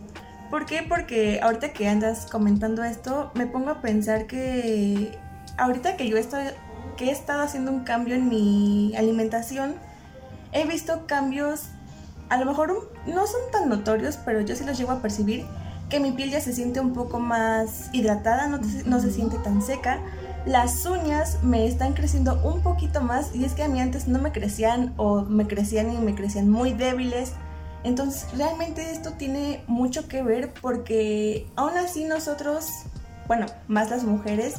¿Por 0.50 0.66
qué? 0.66 0.86
Porque 0.88 1.40
ahorita 1.42 1.74
que 1.74 1.88
andas 1.88 2.28
comentando 2.28 2.84
esto, 2.84 3.32
me 3.34 3.48
pongo 3.48 3.72
a 3.72 3.82
pensar 3.82 4.28
que 4.28 5.18
ahorita 5.58 5.98
que 5.98 6.08
yo 6.08 6.18
estoy 6.18 6.46
que 6.96 7.06
he 7.06 7.12
estado 7.12 7.42
haciendo 7.42 7.72
un 7.72 7.84
cambio 7.84 8.16
en 8.16 8.30
mi 8.30 8.94
alimentación, 8.96 9.76
he 10.52 10.66
visto 10.66 11.06
cambios, 11.08 11.70
a 12.30 12.38
lo 12.38 12.46
mejor 12.46 12.92
no 13.08 13.28
son 13.28 13.42
tan 13.52 13.70
notorios, 13.70 14.18
pero 14.18 14.42
yo 14.42 14.56
sí 14.56 14.64
los 14.64 14.78
llego 14.78 14.92
a 14.92 15.02
percibir, 15.02 15.46
que 15.90 16.00
mi 16.00 16.12
piel 16.12 16.32
ya 16.32 16.42
se 16.42 16.54
siente 16.54 16.80
un 16.80 16.94
poco 16.94 17.20
más 17.20 17.90
hidratada, 17.94 18.48
no, 18.48 18.60
no 18.86 19.00
se 19.00 19.12
siente 19.12 19.38
tan 19.40 19.62
seca. 19.62 20.00
Las 20.46 20.86
uñas 20.86 21.42
me 21.44 21.68
están 21.68 21.94
creciendo 21.94 22.40
un 22.44 22.62
poquito 22.62 23.02
más 23.02 23.34
y 23.34 23.46
es 23.46 23.54
que 23.54 23.64
a 23.64 23.68
mí 23.68 23.80
antes 23.80 24.08
no 24.08 24.20
me 24.20 24.32
crecían 24.32 24.94
o 24.98 25.22
me 25.22 25.48
crecían 25.48 25.94
y 25.94 25.98
me 25.98 26.16
crecían 26.16 26.50
muy 26.50 26.74
débiles. 26.74 27.34
Entonces 27.84 28.28
realmente 28.38 28.92
esto 28.92 29.12
tiene 29.13 29.63
mucho 29.68 30.08
que 30.08 30.24
ver 30.24 30.54
porque 30.62 31.48
aún 31.56 31.78
así 31.78 32.06
nosotros, 32.06 32.68
bueno, 33.28 33.46
más 33.68 33.90
las 33.90 34.04
mujeres, 34.04 34.56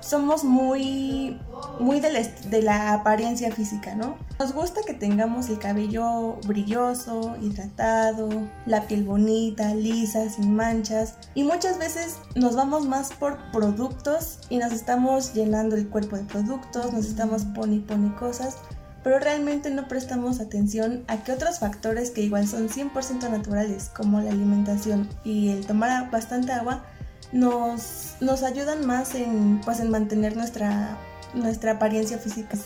somos 0.00 0.44
muy, 0.44 1.38
muy 1.80 2.00
de 2.00 2.62
la, 2.62 2.92
apariencia 2.92 3.52
física, 3.52 3.94
¿no? 3.94 4.16
Nos 4.38 4.52
gusta 4.52 4.80
que 4.86 4.94
tengamos 4.94 5.48
el 5.48 5.58
cabello 5.58 6.36
brilloso, 6.46 7.36
hidratado, 7.40 8.28
la 8.66 8.82
piel 8.86 9.04
bonita, 9.04 9.74
lisa, 9.74 10.28
sin 10.30 10.54
manchas. 10.54 11.16
Y 11.34 11.42
muchas 11.42 11.78
veces 11.78 12.18
nos 12.36 12.54
vamos 12.54 12.86
más 12.86 13.12
por 13.12 13.38
productos 13.50 14.38
y 14.48 14.58
nos 14.58 14.72
estamos 14.72 15.34
llenando 15.34 15.76
el 15.76 15.88
cuerpo 15.88 16.16
de 16.16 16.24
productos, 16.24 16.92
nos 16.92 17.06
estamos 17.06 17.44
pone 17.44 17.76
y 17.76 17.80
pone 17.80 18.14
cosas. 18.14 18.56
Pero 19.04 19.18
realmente 19.18 19.70
no 19.70 19.86
prestamos 19.86 20.40
atención 20.40 21.04
a 21.06 21.22
que 21.22 21.32
otros 21.32 21.60
factores 21.60 22.10
que 22.10 22.22
igual 22.22 22.48
son 22.48 22.68
100% 22.68 23.30
naturales, 23.30 23.90
como 23.94 24.20
la 24.20 24.30
alimentación 24.30 25.08
y 25.24 25.50
el 25.50 25.66
tomar 25.66 26.10
bastante 26.10 26.52
agua, 26.52 26.84
nos, 27.32 28.16
nos 28.20 28.42
ayudan 28.42 28.86
más 28.86 29.14
en, 29.14 29.60
pues, 29.64 29.80
en 29.80 29.90
mantener 29.90 30.36
nuestra, 30.36 30.98
nuestra 31.34 31.72
apariencia 31.72 32.18
física. 32.18 32.56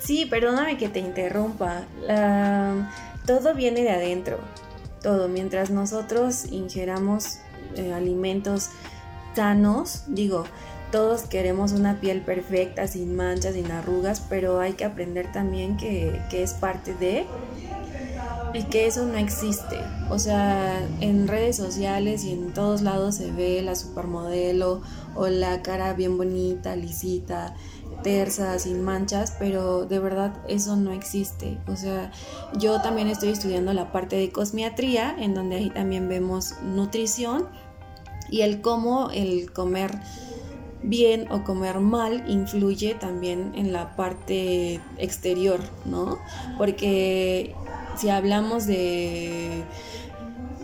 Sí, 0.00 0.26
perdóname 0.26 0.78
que 0.78 0.88
te 0.88 0.98
interrumpa. 0.98 1.82
todo 3.26 3.54
viene 3.54 3.82
de 3.82 3.90
adentro. 3.90 4.38
Todo. 5.02 5.28
Mientras 5.28 5.70
nosotros 5.70 6.46
ingeramos 6.50 7.38
eh, 7.76 7.92
alimentos 7.92 8.70
sanos, 9.34 10.04
digo, 10.08 10.44
todos 10.92 11.22
queremos 11.22 11.72
una 11.72 12.00
piel 12.00 12.20
perfecta, 12.20 12.86
sin 12.86 13.16
manchas, 13.16 13.54
sin 13.54 13.72
arrugas, 13.72 14.22
pero 14.28 14.60
hay 14.60 14.74
que 14.74 14.84
aprender 14.84 15.32
también 15.32 15.76
que, 15.76 16.20
que 16.30 16.44
es 16.44 16.52
parte 16.52 16.94
de 16.94 17.26
y 18.54 18.64
que 18.64 18.86
eso 18.86 19.06
no 19.06 19.16
existe. 19.16 19.78
O 20.10 20.18
sea, 20.18 20.86
en 21.00 21.26
redes 21.26 21.56
sociales 21.56 22.24
y 22.24 22.32
en 22.32 22.52
todos 22.52 22.82
lados 22.82 23.16
se 23.16 23.32
ve 23.32 23.62
la 23.62 23.74
supermodelo 23.74 24.82
o 25.14 25.26
la 25.28 25.62
cara 25.62 25.94
bien 25.94 26.16
bonita, 26.16 26.76
lisita, 26.76 27.54
tersa, 28.02 28.58
sin 28.58 28.82
manchas, 28.82 29.34
pero 29.38 29.86
de 29.86 29.98
verdad 29.98 30.34
eso 30.48 30.76
no 30.76 30.92
existe. 30.92 31.58
O 31.66 31.76
sea, 31.76 32.10
yo 32.58 32.80
también 32.82 33.08
estoy 33.08 33.30
estudiando 33.30 33.72
la 33.72 33.92
parte 33.92 34.16
de 34.16 34.30
cosmiatría, 34.30 35.16
en 35.18 35.34
donde 35.34 35.56
ahí 35.56 35.70
también 35.70 36.08
vemos 36.08 36.54
nutrición 36.62 37.48
y 38.30 38.42
el 38.42 38.60
cómo 38.60 39.10
el 39.10 39.52
comer 39.52 39.92
bien 40.82 41.30
o 41.30 41.44
comer 41.44 41.80
mal 41.80 42.24
influye 42.28 42.94
también 42.94 43.52
en 43.54 43.72
la 43.72 43.96
parte 43.96 44.80
exterior, 44.98 45.60
¿no? 45.84 46.18
Porque 46.58 47.54
si 47.96 48.08
hablamos 48.08 48.66
de 48.66 49.64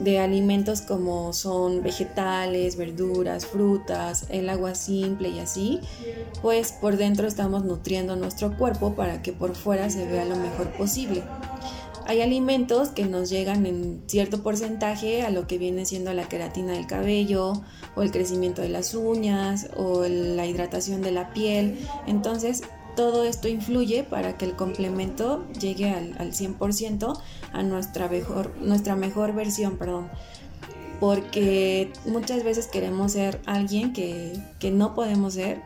de 0.01 0.21
alimentos 0.21 0.81
como 0.83 1.33
son 1.33 1.83
vegetales, 1.83 2.77
verduras, 2.77 3.47
frutas, 3.47 4.27
el 4.29 4.49
agua 4.49 4.75
simple 4.75 5.29
y 5.29 5.41
así, 5.41 5.81
pues 6.41 6.73
por 6.73 6.97
dentro 6.97 7.27
estamos 7.27 7.65
nutriendo 7.65 8.17
nuestro 8.17 8.57
cuerpo 8.57 8.95
para 8.95 9.23
que 9.23 9.33
por 9.33 9.55
fuera 9.55 9.91
se 9.91 10.07
vea 10.07 10.25
lo 10.25 10.37
mejor 10.37 10.69
posible. 10.77 11.23
Hay 12.09 12.23
alimentos 12.23 12.89
que 12.89 13.05
nos 13.05 13.29
llegan 13.29 13.67
en 13.67 14.03
cierto 14.07 14.43
porcentaje 14.43 15.21
a 15.21 15.29
lo 15.31 15.47
que 15.47 15.59
viene 15.59 15.85
siendo 15.85 16.15
la 16.15 16.27
queratina 16.27 16.73
del 16.73 16.87
cabello 16.87 17.53
o 17.97 18.03
el 18.03 18.11
crecimiento 18.11 18.63
de 18.63 18.71
las 18.71 18.95
uñas 18.95 19.69
o 19.77 20.09
la 20.09 20.47
hidratación 20.47 21.03
de 21.03 21.13
la 21.13 21.35
piel. 21.35 21.79
Entonces 22.07 22.63
todo 22.97 23.25
esto 23.25 23.47
influye 23.47 24.05
para 24.05 24.39
que 24.39 24.47
el 24.47 24.57
complemento 24.57 25.47
llegue 25.61 25.91
al, 25.91 26.17
100% 26.33 27.21
a 27.53 27.63
nuestra 27.63 28.09
mejor, 28.09 28.57
nuestra 28.59 28.97
mejor 28.97 29.35
versión, 29.35 29.77
perdón. 29.77 30.09
Porque 31.01 31.93
muchas 32.07 32.43
veces 32.43 32.69
queremos 32.69 33.13
ser 33.13 33.39
alguien 33.45 33.93
que, 33.93 34.33
que 34.59 34.71
no 34.71 34.95
podemos 34.95 35.35
ser 35.35 35.61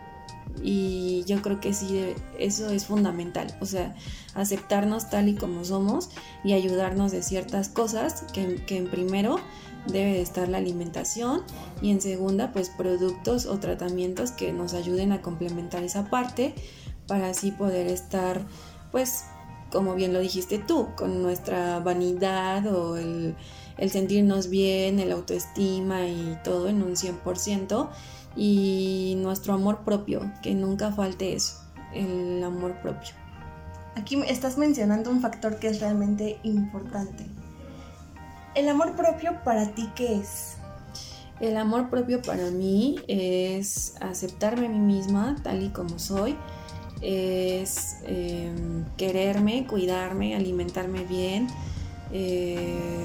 y 0.62 1.24
yo 1.26 1.42
creo 1.42 1.60
que 1.60 1.72
sí, 1.72 2.14
eso 2.38 2.70
es 2.70 2.86
fundamental, 2.86 3.56
o 3.60 3.66
sea, 3.66 3.94
aceptarnos 4.34 5.10
tal 5.10 5.28
y 5.28 5.34
como 5.34 5.64
somos 5.64 6.10
y 6.44 6.52
ayudarnos 6.52 7.12
de 7.12 7.22
ciertas 7.22 7.68
cosas 7.68 8.24
que, 8.32 8.56
que 8.66 8.76
en 8.76 8.88
primero 8.88 9.38
debe 9.86 10.12
de 10.12 10.22
estar 10.22 10.48
la 10.48 10.58
alimentación 10.58 11.42
y 11.80 11.90
en 11.90 12.00
segunda 12.00 12.52
pues 12.52 12.70
productos 12.70 13.46
o 13.46 13.58
tratamientos 13.58 14.30
que 14.30 14.52
nos 14.52 14.74
ayuden 14.74 15.12
a 15.12 15.22
complementar 15.22 15.82
esa 15.82 16.08
parte 16.08 16.54
para 17.06 17.30
así 17.30 17.50
poder 17.50 17.88
estar, 17.88 18.40
pues, 18.90 19.24
como 19.70 19.94
bien 19.94 20.12
lo 20.12 20.20
dijiste 20.20 20.58
tú, 20.58 20.88
con 20.96 21.22
nuestra 21.22 21.78
vanidad 21.80 22.66
o 22.66 22.96
el, 22.96 23.34
sentirnos 23.90 24.48
bien, 24.48 25.00
el 25.00 25.12
autoestima 25.12 26.06
y 26.06 26.38
todo 26.44 26.68
en 26.68 26.82
un 26.82 26.92
100% 26.92 27.88
y 28.36 29.14
nuestro 29.18 29.54
amor 29.54 29.84
propio, 29.84 30.32
que 30.42 30.54
nunca 30.54 30.92
falte 30.92 31.34
eso, 31.34 31.60
el 31.94 32.42
amor 32.42 32.80
propio. 32.80 33.14
Aquí 33.94 34.20
estás 34.26 34.56
mencionando 34.56 35.10
un 35.10 35.20
factor 35.20 35.58
que 35.58 35.68
es 35.68 35.80
realmente 35.80 36.38
importante. 36.42 37.26
¿El 38.54 38.68
amor 38.68 38.96
propio 38.96 39.42
para 39.44 39.74
ti 39.74 39.88
qué 39.94 40.16
es? 40.16 40.56
El 41.40 41.56
amor 41.56 41.90
propio 41.90 42.22
para 42.22 42.50
mí 42.50 43.00
es 43.08 43.94
aceptarme 44.00 44.66
a 44.66 44.68
mí 44.68 44.78
misma 44.78 45.36
tal 45.42 45.62
y 45.62 45.70
como 45.70 45.98
soy, 45.98 46.36
es 47.02 47.96
em, 48.04 48.84
quererme, 48.96 49.66
cuidarme, 49.66 50.36
alimentarme 50.36 51.04
bien, 51.04 51.48
eh, 52.12 53.04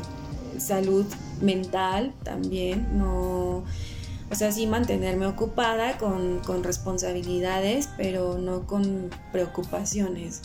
salud 0.57 1.05
mental 1.41 2.13
también, 2.23 2.87
no, 2.97 3.63
o 4.29 4.35
sea, 4.35 4.51
sí 4.51 4.67
mantenerme 4.67 5.25
ocupada 5.25 5.97
con, 5.97 6.41
responsabilidades, 6.63 7.89
pero 7.97 8.37
no 8.37 8.65
con 8.65 9.09
preocupaciones. 9.31 10.41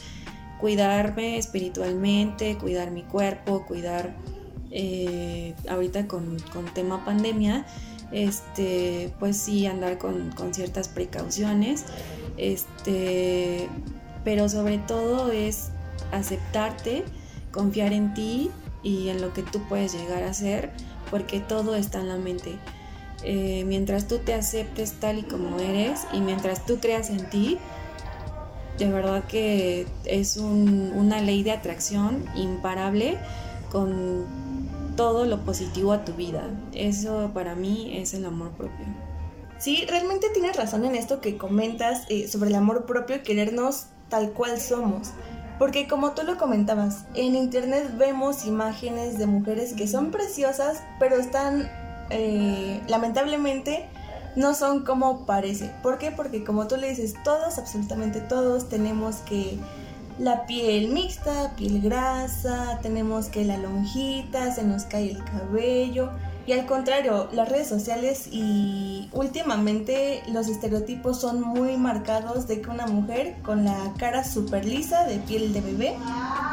Cuidarme 0.61 1.39
espiritualmente, 1.39 2.57
cuidar 2.57 2.91
mi 2.91 3.03
cuerpo, 3.03 3.65
cuidar 3.67 4.15
eh, 4.71 5.55
ahorita 5.69 6.07
con, 6.07 6.39
con, 6.53 6.67
tema 6.73 7.05
pandemia, 7.05 7.67
este, 8.13 9.13
pues 9.19 9.37
sí 9.37 9.67
andar 9.67 9.99
con, 9.99 10.31
con 10.31 10.55
ciertas 10.55 10.89
precauciones 10.89 11.85
este, 12.37 13.69
pero 14.25 14.49
sobre 14.49 14.79
todo 14.79 15.31
es 15.31 15.71
aceptarte, 16.13 17.05
confiar 17.51 17.93
en 17.93 18.15
ti 18.15 18.51
y 18.83 19.09
en 19.09 19.21
lo 19.21 19.33
que 19.33 19.43
tú 19.43 19.61
puedes 19.69 19.93
llegar 19.93 20.23
a 20.23 20.35
ser, 20.35 20.71
porque 21.11 21.41
todo 21.41 21.75
está 21.75 22.01
en 22.01 22.09
la 22.09 22.17
mente. 22.17 22.57
Eh, 23.25 23.65
mientras 23.67 24.09
tú 24.09 24.19
te 24.19 24.35
aceptes 24.35 24.95
tal 24.95 25.19
y 25.19 25.23
como 25.23 25.59
eres 25.61 26.01
y 26.13 26.21
mientras 26.21 26.67
tú 26.67 26.79
creas 26.81 27.11
en 27.11 27.29
ti, 27.31 27.59
de 28.79 28.91
verdad 28.91 29.25
que 29.25 29.87
es 30.05 30.37
una 30.37 31.21
ley 31.21 31.43
de 31.43 31.53
atracción 31.53 32.25
imparable 32.35 33.19
con 33.71 34.27
todo 34.97 35.25
lo 35.25 35.45
positivo 35.45 35.93
a 35.93 36.05
tu 36.05 36.13
vida. 36.15 36.51
Eso 36.73 37.31
para 37.33 37.55
mí 37.55 37.97
es 37.97 38.15
el 38.15 38.25
amor 38.25 38.51
propio. 38.53 38.87
Sí, 39.59 39.85
realmente 39.89 40.29
tienes 40.35 40.57
razón 40.57 40.85
en 40.85 40.97
esto 40.97 41.21
que 41.21 41.37
comentas 41.37 42.05
eh, 42.09 42.27
sobre 42.27 42.51
el 42.51 42.57
amor 42.57 42.85
propio 42.85 43.17
y 43.17 43.21
querernos 43.21 43.87
tal 44.09 44.33
cual 44.33 44.61
somos. 44.61 45.11
Porque 45.59 45.87
como 45.87 46.13
tú 46.13 46.25
lo 46.25 46.37
comentabas, 46.37 47.05
en 47.15 47.37
internet 47.37 47.97
vemos 47.97 48.45
imágenes 48.45 49.19
de 49.19 49.27
mujeres 49.27 49.75
que 49.75 49.87
son 49.87 50.11
preciosas, 50.11 50.83
pero 50.99 51.17
están, 51.17 51.71
eh, 52.11 52.81
lamentablemente, 52.89 53.89
no 54.37 54.55
son 54.55 54.85
como 54.85 55.27
parece. 55.27 55.71
¿Por 55.83 55.99
qué? 55.99 56.11
Porque 56.11 56.45
como 56.45 56.67
tú 56.67 56.77
le 56.77 56.89
dices, 56.89 57.15
todos, 57.25 57.59
absolutamente 57.59 58.21
todos, 58.21 58.69
tenemos 58.69 59.17
que 59.17 59.59
la 60.19 60.47
piel 60.47 60.89
mixta, 60.89 61.53
piel 61.57 61.81
grasa, 61.81 62.79
tenemos 62.83 63.27
que 63.27 63.45
la 63.45 63.57
lonjita, 63.57 64.53
se 64.55 64.63
nos 64.65 64.85
cae 64.85 65.11
el 65.11 65.25
cabello. 65.25 66.11
Y 66.45 66.53
al 66.53 66.67
contrario, 66.67 67.29
las 67.33 67.49
redes 67.49 67.69
sociales 67.69 68.29
y 68.31 69.09
últimamente 69.13 70.23
los 70.29 70.49
estereotipos 70.49 71.21
son 71.21 71.41
muy 71.41 71.77
marcados 71.77 72.49
de 72.49 72.61
que 72.61 72.69
una 72.69 72.87
mujer 72.87 73.37
con 73.45 73.65
la 73.65 73.93
cara 73.97 74.25
súper 74.25 74.65
lisa, 74.65 75.05
de 75.05 75.19
piel 75.19 75.53
de 75.53 75.61
bebé, 75.61 75.97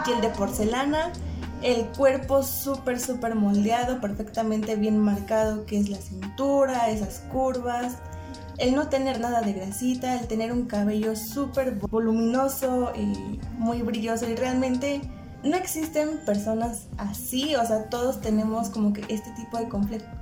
piel 0.06 0.22
de 0.22 0.30
porcelana, 0.30 1.12
el 1.62 1.86
cuerpo 1.88 2.44
súper, 2.44 3.00
súper 3.00 3.36
moldeado, 3.36 4.00
perfectamente 4.00 4.76
bien 4.76 4.98
marcado, 4.98 5.66
que 5.66 5.78
es 5.78 5.90
la 5.90 5.98
cintura, 5.98 6.90
esas 6.90 7.20
curvas, 7.32 7.98
el 8.58 8.76
no 8.76 8.90
tener 8.90 9.20
nada 9.20 9.42
de 9.42 9.54
grasita, 9.54 10.20
el 10.20 10.28
tener 10.28 10.52
un 10.52 10.66
cabello 10.66 11.16
súper 11.16 11.76
voluminoso 11.76 12.92
y 12.96 13.40
muy 13.58 13.82
brilloso 13.82 14.30
y 14.30 14.36
realmente 14.36 15.02
no 15.44 15.56
existen 15.56 16.20
personas 16.26 16.88
así, 16.98 17.56
o 17.56 17.66
sea, 17.66 17.86
todos 17.86 18.20
tenemos 18.20 18.70
como 18.70 18.92
que 18.92 19.02
este 19.08 19.32
tipo 19.32 19.58
de 19.58 19.70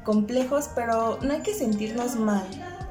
complejos, 0.04 0.70
pero 0.76 1.18
no 1.22 1.34
hay 1.34 1.42
que 1.42 1.56
sentirnos 1.56 2.16
mal. 2.16 2.46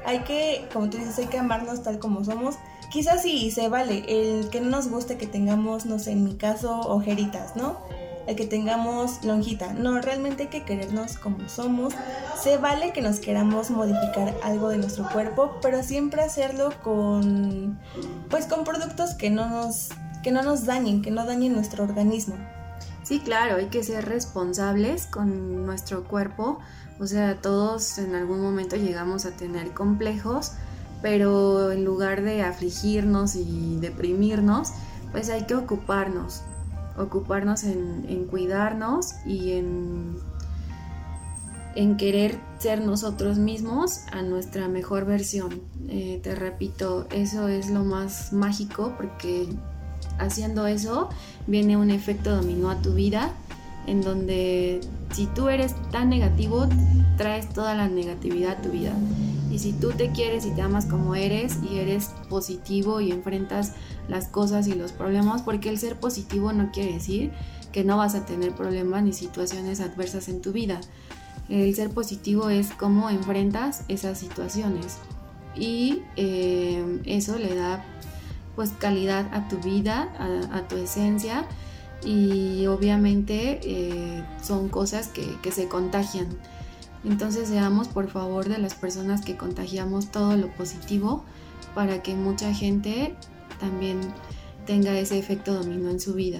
Hay 0.05 0.19
que, 0.19 0.67
como 0.73 0.89
tú 0.89 0.97
dices, 0.97 1.17
hay 1.19 1.27
que 1.27 1.37
amarnos 1.37 1.83
tal 1.83 1.99
como 1.99 2.23
somos. 2.23 2.55
Quizás 2.91 3.21
sí 3.21 3.51
se 3.51 3.69
vale 3.69 4.05
el 4.07 4.49
que 4.49 4.61
no 4.61 4.69
nos 4.69 4.89
guste 4.89 5.17
que 5.17 5.27
tengamos, 5.27 5.85
no 5.85 5.99
sé, 5.99 6.11
en 6.11 6.23
mi 6.23 6.35
caso, 6.35 6.79
ojeritas, 6.81 7.55
¿no? 7.55 7.77
El 8.27 8.35
que 8.35 8.45
tengamos 8.45 9.23
lonjita. 9.23 9.73
No, 9.73 10.01
realmente 10.01 10.43
hay 10.43 10.49
que 10.49 10.63
querernos 10.63 11.17
como 11.17 11.47
somos. 11.47 11.93
Se 12.41 12.57
vale 12.57 12.91
que 12.91 13.01
nos 13.01 13.19
queramos 13.19 13.71
modificar 13.71 14.35
algo 14.43 14.69
de 14.69 14.77
nuestro 14.77 15.09
cuerpo, 15.09 15.57
pero 15.61 15.81
siempre 15.81 16.21
hacerlo 16.21 16.69
con, 16.83 17.79
pues 18.29 18.45
con 18.45 18.65
productos 18.65 19.15
que 19.15 19.29
no 19.29 19.49
nos 19.49 19.89
que 20.23 20.31
no 20.31 20.43
nos 20.43 20.65
dañen, 20.65 21.01
que 21.01 21.09
no 21.09 21.25
dañen 21.25 21.53
nuestro 21.53 21.85
organismo. 21.85 22.35
Sí, 23.03 23.21
claro, 23.21 23.55
hay 23.55 23.67
que 23.67 23.83
ser 23.83 24.03
responsables 24.03 25.05
con 25.05 25.65
nuestro 25.65 26.03
cuerpo. 26.03 26.59
O 26.99 27.07
sea, 27.07 27.39
todos 27.39 27.97
en 27.99 28.13
algún 28.15 28.41
momento 28.41 28.75
llegamos 28.75 29.25
a 29.25 29.31
tener 29.31 29.73
complejos, 29.73 30.51
pero 31.01 31.71
en 31.71 31.85
lugar 31.85 32.23
de 32.23 32.41
afligirnos 32.41 33.35
y 33.35 33.77
deprimirnos, 33.79 34.73
pues 35.13 35.29
hay 35.29 35.43
que 35.43 35.55
ocuparnos, 35.55 36.41
ocuparnos 36.97 37.63
en, 37.63 38.25
cuidarnos 38.29 39.13
y 39.25 39.53
en, 39.53 40.17
en 41.75 41.97
querer 41.97 42.39
ser 42.59 42.81
nosotros 42.81 43.37
mismos 43.37 44.01
a 44.11 44.21
nuestra 44.21 44.67
mejor 44.67 45.05
versión. 45.05 45.61
Eh, 45.89 46.19
te 46.23 46.35
repito, 46.35 47.07
eso 47.11 47.47
es 47.47 47.69
lo 47.69 47.83
más 47.83 48.33
mágico 48.33 48.93
porque 48.97 49.47
haciendo 50.19 50.67
eso 50.67 51.09
viene 51.45 51.77
un 51.77 51.91
efecto 51.91 52.35
dominó 52.35 52.69
a 52.69 52.81
tu 52.81 52.93
vida 52.93 53.31
en 53.85 54.01
donde 54.01 54.81
si 55.13 55.25
tú 55.27 55.49
eres 55.49 55.73
tan 55.91 56.09
negativo, 56.09 56.67
traes 57.17 57.49
toda 57.49 57.73
la 57.73 57.87
negatividad 57.87 58.57
a 58.57 58.61
tu 58.61 58.69
vida. 58.69 58.93
Y 59.57 59.59
si 59.59 59.73
tú 59.73 59.89
te 59.89 60.11
quieres 60.11 60.45
y 60.45 60.51
te 60.51 60.61
amas 60.61 60.85
como 60.85 61.15
eres 61.15 61.57
y 61.67 61.79
eres 61.79 62.11
positivo 62.29 63.01
y 63.01 63.11
enfrentas 63.11 63.73
las 64.07 64.27
cosas 64.27 64.67
y 64.67 64.75
los 64.75 64.91
problemas, 64.91 65.41
porque 65.41 65.69
el 65.69 65.79
ser 65.79 65.99
positivo 65.99 66.53
no 66.53 66.71
quiere 66.71 66.93
decir 66.93 67.31
que 67.71 67.83
no 67.83 67.97
vas 67.97 68.13
a 68.13 68.23
tener 68.23 68.51
problemas 68.51 69.01
ni 69.01 69.13
situaciones 69.13 69.79
adversas 69.79 70.29
en 70.29 70.41
tu 70.41 70.51
vida. 70.51 70.79
El 71.49 71.73
ser 71.73 71.89
positivo 71.89 72.51
es 72.51 72.69
cómo 72.69 73.09
enfrentas 73.09 73.83
esas 73.87 74.19
situaciones. 74.19 74.99
Y 75.55 76.03
eh, 76.17 77.01
eso 77.05 77.39
le 77.39 77.55
da 77.55 77.83
pues 78.55 78.69
calidad 78.77 79.27
a 79.33 79.47
tu 79.47 79.57
vida, 79.57 80.13
a, 80.51 80.67
tu 80.67 80.75
esencia 80.75 81.47
y 82.05 82.67
obviamente 82.67 83.59
eh, 83.63 84.23
son 84.39 84.69
cosas 84.69 85.07
que, 85.07 85.35
que 85.41 85.51
se 85.51 85.67
contagian. 85.67 86.27
Entonces 87.03 87.49
seamos 87.49 87.87
por 87.87 88.09
favor 88.09 88.49
de 88.49 88.57
las 88.57 88.73
personas 88.75 89.21
que 89.21 89.37
contagiamos 89.37 90.11
todo 90.11 90.35
lo 90.35 90.51
positivo 90.55 91.23
para 91.75 92.01
que 92.01 92.15
mucha 92.15 92.53
gente 92.53 93.15
también 93.59 93.99
tenga 94.65 94.97
ese 94.97 95.17
efecto 95.17 95.53
dominó 95.53 95.89
en 95.89 95.99
su 95.99 96.13
vida. 96.13 96.39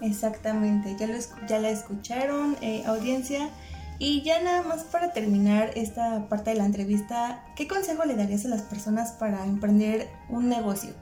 Exactamente, 0.00 0.96
ya, 0.98 1.06
lo, 1.06 1.14
ya 1.46 1.58
la 1.58 1.70
escucharon, 1.70 2.56
eh, 2.62 2.84
audiencia. 2.86 3.50
Y 3.98 4.22
ya 4.22 4.42
nada 4.42 4.62
más 4.62 4.84
para 4.84 5.12
terminar 5.12 5.72
esta 5.76 6.26
parte 6.30 6.50
de 6.50 6.56
la 6.56 6.64
entrevista, 6.64 7.44
¿qué 7.54 7.68
consejo 7.68 8.06
le 8.06 8.16
darías 8.16 8.46
a 8.46 8.48
las 8.48 8.62
personas 8.62 9.12
para 9.12 9.44
emprender 9.44 10.08
un 10.30 10.48
negocio? 10.48 10.94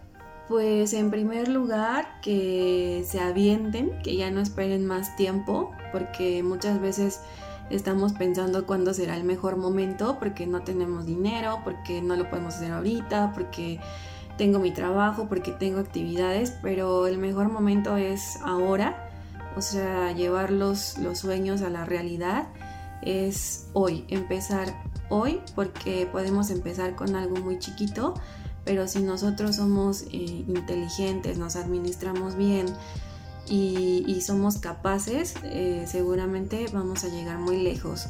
Pues 0.48 0.92
en 0.94 1.10
primer 1.10 1.46
lugar 1.46 2.20
que 2.22 3.04
se 3.06 3.20
avienten, 3.20 4.02
que 4.02 4.16
ya 4.16 4.32
no 4.32 4.40
esperen 4.40 4.84
más 4.84 5.14
tiempo, 5.14 5.70
porque 5.92 6.42
muchas 6.42 6.80
veces 6.80 7.20
estamos 7.70 8.12
pensando 8.12 8.66
cuándo 8.66 8.94
será 8.94 9.16
el 9.16 9.24
mejor 9.24 9.56
momento, 9.56 10.18
porque 10.18 10.46
no 10.46 10.62
tenemos 10.62 11.06
dinero, 11.06 11.60
porque 11.64 12.02
no 12.02 12.16
lo 12.16 12.28
podemos 12.30 12.56
hacer 12.56 12.72
ahorita, 12.72 13.32
porque 13.34 13.80
tengo 14.36 14.58
mi 14.58 14.70
trabajo, 14.70 15.26
porque 15.28 15.52
tengo 15.52 15.80
actividades, 15.80 16.54
pero 16.62 17.06
el 17.06 17.18
mejor 17.18 17.50
momento 17.50 17.96
es 17.96 18.38
ahora, 18.44 19.10
o 19.56 19.60
sea, 19.60 20.12
llevar 20.12 20.50
los, 20.50 20.96
sueños 21.14 21.62
a 21.62 21.68
la 21.68 21.84
realidad 21.84 22.48
es 23.02 23.68
hoy, 23.72 24.04
empezar 24.08 24.82
hoy, 25.08 25.40
porque 25.54 26.08
podemos 26.10 26.50
empezar 26.50 26.94
con 26.94 27.16
algo 27.16 27.36
muy 27.36 27.58
chiquito, 27.58 28.14
pero 28.64 28.86
si 28.86 29.00
nosotros 29.00 29.56
somos 29.56 30.02
eh, 30.02 30.44
inteligentes, 30.46 31.38
nos 31.38 31.56
administramos 31.56 32.36
bien 32.36 32.66
y, 33.50 34.20
somos 34.20 34.58
capaces, 34.58 35.34
eh, 35.44 35.84
seguramente 35.86 36.66
vamos 36.72 37.04
a 37.04 37.08
llegar 37.08 37.38
muy 37.38 37.62
lejos. 37.62 38.06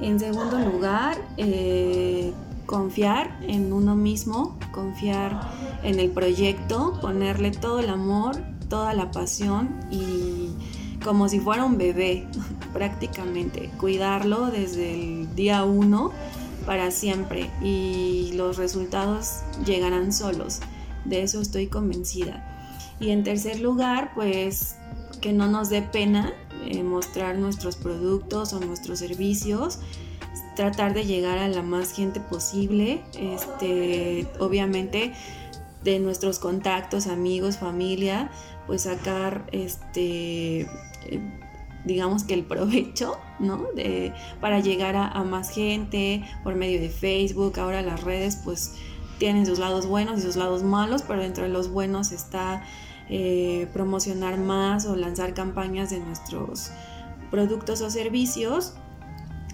En 0.00 0.18
segundo 0.18 0.58
lugar, 0.58 1.16
eh, 1.36 2.32
confiar 2.66 3.38
en 3.42 3.72
uno 3.72 3.94
mismo, 3.94 4.58
confiar 4.72 5.40
en 5.82 6.00
el 6.00 6.10
proyecto, 6.10 6.98
ponerle 7.00 7.50
todo 7.50 7.78
el 7.80 7.90
amor, 7.90 8.36
toda 8.68 8.94
la 8.94 9.10
pasión 9.10 9.68
y 9.90 10.50
como 11.04 11.28
si 11.28 11.38
fuera 11.38 11.64
un 11.64 11.78
bebé 11.78 12.26
prácticamente, 12.72 13.70
cuidarlo 13.78 14.50
desde 14.50 14.94
el 14.94 15.34
día 15.34 15.64
uno 15.64 16.10
para 16.66 16.90
siempre 16.90 17.50
y 17.62 18.32
los 18.34 18.56
resultados 18.56 19.42
llegarán 19.66 20.12
solos, 20.12 20.60
de 21.04 21.22
eso 21.22 21.40
estoy 21.40 21.66
convencida. 21.66 22.53
Y 23.00 23.10
en 23.10 23.24
tercer 23.24 23.60
lugar, 23.60 24.12
pues 24.14 24.76
que 25.20 25.32
no 25.32 25.48
nos 25.48 25.70
dé 25.70 25.82
pena 25.82 26.32
eh, 26.66 26.82
mostrar 26.82 27.36
nuestros 27.36 27.76
productos 27.76 28.52
o 28.52 28.60
nuestros 28.60 28.98
servicios, 28.98 29.78
tratar 30.56 30.94
de 30.94 31.04
llegar 31.04 31.38
a 31.38 31.48
la 31.48 31.62
más 31.62 31.92
gente 31.92 32.20
posible, 32.20 33.02
este, 33.18 34.26
obviamente 34.38 35.12
de 35.82 35.98
nuestros 35.98 36.38
contactos, 36.38 37.06
amigos, 37.06 37.58
familia, 37.58 38.30
pues 38.66 38.82
sacar 38.82 39.46
este 39.52 40.62
eh, 40.62 41.20
digamos 41.84 42.24
que 42.24 42.34
el 42.34 42.44
provecho, 42.44 43.18
¿no? 43.38 43.66
De, 43.74 44.12
para 44.40 44.60
llegar 44.60 44.96
a, 44.96 45.22
más 45.24 45.50
gente 45.50 46.24
por 46.42 46.54
medio 46.54 46.80
de 46.80 46.88
Facebook, 46.88 47.58
ahora 47.58 47.82
las 47.82 48.02
redes 48.02 48.40
pues 48.42 48.74
tienen 49.18 49.46
sus 49.46 49.58
lados 49.58 49.86
buenos 49.86 50.18
y 50.18 50.22
sus 50.22 50.36
lados 50.36 50.62
malos, 50.62 51.02
pero 51.02 51.22
entre 51.22 51.48
los 51.48 51.70
buenos 51.70 52.12
está 52.12 52.62
eh, 53.08 53.68
promocionar 53.72 54.38
más 54.38 54.86
o 54.86 54.96
lanzar 54.96 55.34
campañas 55.34 55.90
de 55.90 56.00
nuestros 56.00 56.70
productos 57.30 57.80
o 57.82 57.90
servicios 57.90 58.74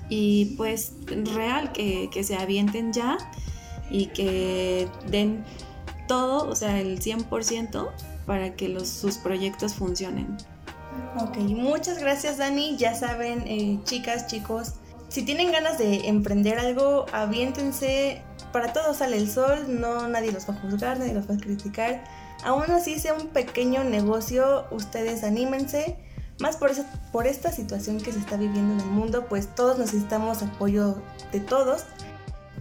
y 0.08 0.56
pues 0.56 0.92
real 1.34 1.72
que, 1.72 2.08
se 2.22 2.36
avienten 2.36 2.92
ya 2.92 3.16
y 3.90 4.06
que 4.06 4.88
den 5.08 5.44
todo, 6.06 6.48
o 6.48 6.54
sea, 6.54 6.80
el 6.80 7.00
100% 7.00 7.90
para 8.26 8.54
que 8.54 8.68
los, 8.68 8.88
sus 8.88 9.18
proyectos 9.18 9.74
funcionen. 9.74 10.36
Ok, 11.20 11.38
muchas 11.38 11.98
gracias 11.98 12.38
Dani. 12.38 12.76
Ya 12.76 12.94
saben, 12.94 13.42
eh, 13.46 13.78
chicas, 13.84 14.26
chicos, 14.26 14.74
si 15.08 15.22
tienen 15.22 15.50
ganas 15.50 15.78
de 15.78 16.08
emprender 16.08 16.58
algo, 16.58 17.06
aviéntense. 17.12 18.22
Para 18.52 18.72
todos 18.72 18.98
sale 18.98 19.16
el 19.16 19.30
sol, 19.30 19.80
no 19.80 20.08
nadie 20.08 20.32
los 20.32 20.48
va 20.48 20.54
a 20.54 20.60
juzgar, 20.60 20.98
nadie 20.98 21.14
los 21.14 21.28
va 21.28 21.34
a 21.34 21.38
criticar. 21.38 22.04
Aún 22.44 22.70
así 22.70 22.98
sea 22.98 23.14
un 23.14 23.28
pequeño 23.28 23.84
negocio, 23.84 24.64
ustedes 24.70 25.24
anímense 25.24 25.98
más 26.40 26.56
por, 26.56 26.70
eso, 26.70 26.84
por 27.12 27.26
esta 27.26 27.52
situación 27.52 28.00
que 28.00 28.12
se 28.12 28.18
está 28.18 28.36
viviendo 28.36 28.74
en 28.74 28.80
el 28.80 28.86
mundo, 28.86 29.26
pues 29.28 29.54
todos 29.54 29.78
necesitamos 29.78 30.42
apoyo 30.42 30.96
de 31.32 31.40
todos. 31.40 31.84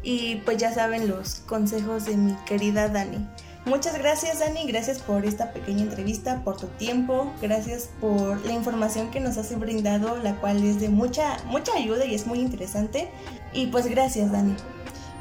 Y 0.03 0.37
pues 0.37 0.57
ya 0.57 0.73
saben 0.73 1.09
los 1.09 1.35
consejos 1.41 2.05
de 2.05 2.15
mi 2.15 2.33
querida 2.45 2.87
Dani. 2.87 3.27
Muchas 3.65 3.97
gracias 3.97 4.39
Dani, 4.39 4.65
gracias 4.65 4.99
por 4.99 5.25
esta 5.25 5.51
pequeña 5.51 5.83
entrevista, 5.83 6.43
por 6.43 6.57
tu 6.57 6.67
tiempo, 6.67 7.31
gracias 7.41 7.89
por 7.99 8.43
la 8.45 8.53
información 8.53 9.11
que 9.11 9.19
nos 9.19 9.37
has 9.37 9.57
brindado, 9.59 10.17
la 10.17 10.35
cual 10.37 10.63
es 10.63 10.79
de 10.79 10.87
mucha, 10.87 11.37
mucha 11.47 11.73
ayuda 11.75 12.05
y 12.05 12.15
es 12.15 12.25
muy 12.25 12.39
interesante. 12.39 13.11
Y 13.51 13.67
pues 13.67 13.87
gracias 13.87 14.31
Dani. 14.31 14.55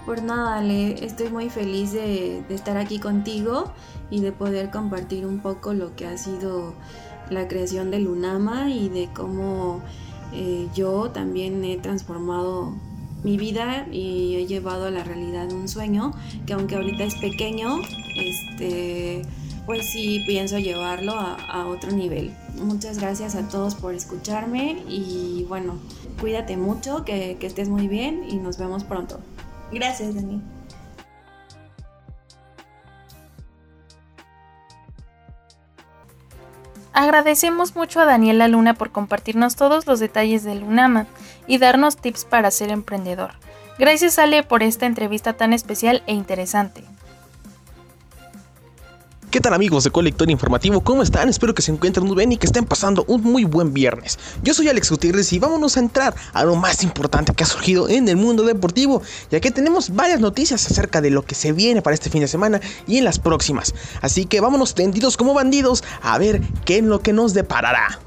Por 0.08 0.22
nada, 0.22 0.56
Ale, 0.56 1.04
estoy 1.04 1.28
muy 1.28 1.50
feliz 1.50 1.92
de, 1.92 2.42
estar 2.48 2.78
aquí 2.78 2.98
contigo 2.98 3.70
y 4.10 4.20
de 4.20 4.32
poder 4.32 4.70
compartir 4.70 5.26
un 5.26 5.40
poco 5.40 5.74
lo 5.74 5.96
que 5.96 6.06
ha 6.06 6.16
sido 6.16 6.72
la 7.28 7.46
creación 7.46 7.90
de 7.90 7.98
Lunama 7.98 8.70
y 8.70 8.88
de 8.88 9.10
cómo 9.14 9.82
eh, 10.32 10.66
yo 10.74 11.10
también 11.10 11.62
he 11.62 11.76
transformado 11.76 12.74
mi 13.22 13.36
vida 13.36 13.86
y 13.92 14.36
he 14.36 14.46
llevado 14.46 14.86
a 14.86 14.90
la 14.90 15.04
realidad 15.04 15.52
un 15.52 15.68
sueño 15.68 16.14
que 16.46 16.54
aunque 16.54 16.76
ahorita 16.76 17.04
es 17.04 17.16
pequeño, 17.16 17.76
este, 18.16 19.20
pues 19.66 19.90
sí 19.90 20.24
pienso 20.26 20.58
llevarlo 20.58 21.16
a, 21.18 21.66
otro 21.66 21.90
nivel. 21.92 22.34
Muchas 22.58 22.98
gracias 22.98 23.34
a 23.34 23.46
todos 23.50 23.74
por 23.74 23.92
escucharme 23.92 24.82
y 24.88 25.44
bueno, 25.50 25.74
cuídate 26.18 26.56
mucho, 26.56 27.04
que 27.04 27.36
estés 27.42 27.68
muy 27.68 27.88
bien 27.88 28.24
y 28.26 28.36
nos 28.36 28.56
vemos 28.56 28.84
pronto. 28.84 29.20
Gracias, 29.72 30.14
Dani. 30.14 30.42
Agradecemos 36.92 37.76
mucho 37.76 38.00
a 38.00 38.06
Daniela 38.06 38.48
Luna 38.48 38.74
por 38.74 38.90
compartirnos 38.90 39.54
todos 39.54 39.86
los 39.86 40.00
detalles 40.00 40.42
de 40.42 40.56
Lunama 40.56 41.06
y 41.46 41.58
darnos 41.58 41.96
tips 41.96 42.24
para 42.24 42.50
ser 42.50 42.70
emprendedor. 42.70 43.30
Gracias 43.78 44.18
Ale 44.18 44.42
por 44.42 44.64
esta 44.64 44.86
entrevista 44.86 45.34
tan 45.34 45.52
especial 45.52 46.02
e 46.08 46.12
interesante. 46.12 46.82
¿Qué 49.30 49.42
tal 49.42 49.52
amigos 49.52 49.84
de 49.84 49.90
Colector 49.90 50.30
Informativo? 50.30 50.80
¿Cómo 50.80 51.02
están? 51.02 51.28
Espero 51.28 51.54
que 51.54 51.60
se 51.60 51.70
encuentren 51.70 52.06
muy 52.06 52.16
bien 52.16 52.32
y 52.32 52.38
que 52.38 52.46
estén 52.46 52.64
pasando 52.64 53.04
un 53.08 53.22
muy 53.22 53.44
buen 53.44 53.74
viernes. 53.74 54.18
Yo 54.42 54.54
soy 54.54 54.68
Alex 54.68 54.88
Gutiérrez 54.88 55.30
y 55.34 55.38
vámonos 55.38 55.76
a 55.76 55.80
entrar 55.80 56.14
a 56.32 56.44
lo 56.44 56.56
más 56.56 56.82
importante 56.82 57.34
que 57.34 57.44
ha 57.44 57.46
surgido 57.46 57.90
en 57.90 58.08
el 58.08 58.16
mundo 58.16 58.42
deportivo, 58.44 59.02
ya 59.30 59.38
que 59.40 59.50
tenemos 59.50 59.94
varias 59.94 60.20
noticias 60.20 60.64
acerca 60.64 61.02
de 61.02 61.10
lo 61.10 61.26
que 61.26 61.34
se 61.34 61.52
viene 61.52 61.82
para 61.82 61.92
este 61.92 62.08
fin 62.08 62.22
de 62.22 62.28
semana 62.28 62.62
y 62.86 62.96
en 62.96 63.04
las 63.04 63.18
próximas. 63.18 63.74
Así 64.00 64.24
que 64.24 64.40
vámonos 64.40 64.74
tendidos 64.74 65.18
como 65.18 65.34
bandidos 65.34 65.84
a 66.00 66.16
ver 66.16 66.40
qué 66.64 66.78
es 66.78 66.84
lo 66.84 67.00
que 67.00 67.12
nos 67.12 67.34
deparará. 67.34 68.00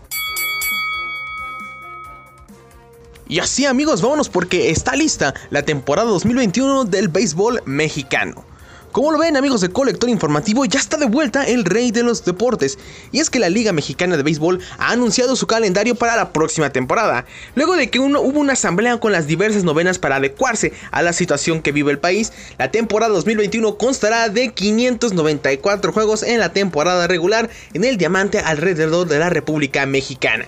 Y 3.27 3.38
así 3.38 3.67
amigos, 3.67 4.01
vámonos 4.01 4.27
porque 4.27 4.71
está 4.71 4.95
lista 4.95 5.36
la 5.51 5.62
temporada 5.62 6.10
2021 6.10 6.86
del 6.86 7.10
béisbol 7.10 7.62
mexicano. 7.65 8.43
Como 8.91 9.13
lo 9.13 9.19
ven 9.19 9.38
amigos 9.38 9.62
de 9.62 9.69
Colector 9.69 10.10
Informativo, 10.10 10.65
ya 10.65 10.77
está 10.77 10.97
de 10.97 11.06
vuelta 11.06 11.45
el 11.45 11.63
rey 11.63 11.91
de 11.91 12.04
los 12.04 12.25
deportes. 12.25 12.77
Y 13.13 13.21
es 13.21 13.30
que 13.30 13.39
la 13.39 13.47
Liga 13.47 13.71
Mexicana 13.71 14.17
de 14.17 14.23
Béisbol 14.23 14.60
ha 14.77 14.91
anunciado 14.91 15.38
su 15.38 15.47
calendario 15.47 15.95
para 15.95 16.17
la 16.17 16.34
próxima 16.34 16.71
temporada. 16.71 17.25
Luego 17.56 17.77
de 17.77 17.89
que 17.89 17.99
hubo 17.99 18.19
una 18.19 18.54
asamblea 18.54 18.99
con 18.99 19.13
las 19.13 19.27
diversas 19.27 19.63
novenas 19.63 19.97
para 19.97 20.17
adecuarse 20.17 20.73
a 20.91 21.01
la 21.04 21.13
situación 21.13 21.62
que 21.62 21.71
vive 21.71 21.91
el 21.91 21.99
país, 21.99 22.34
la 22.58 22.69
temporada 22.69 23.13
2021 23.13 23.77
constará 23.77 24.27
de 24.27 24.49
594 24.49 25.93
juegos 25.93 26.23
en 26.23 26.39
la 26.39 26.51
temporada 26.51 27.08
regular 27.08 27.49
en 27.73 27.86
el 27.86 27.95
diamante 27.97 28.39
alrededor 28.39 29.08
de 29.08 29.19
la 29.19 29.30
República 29.30 29.86
Mexicana. 29.86 30.45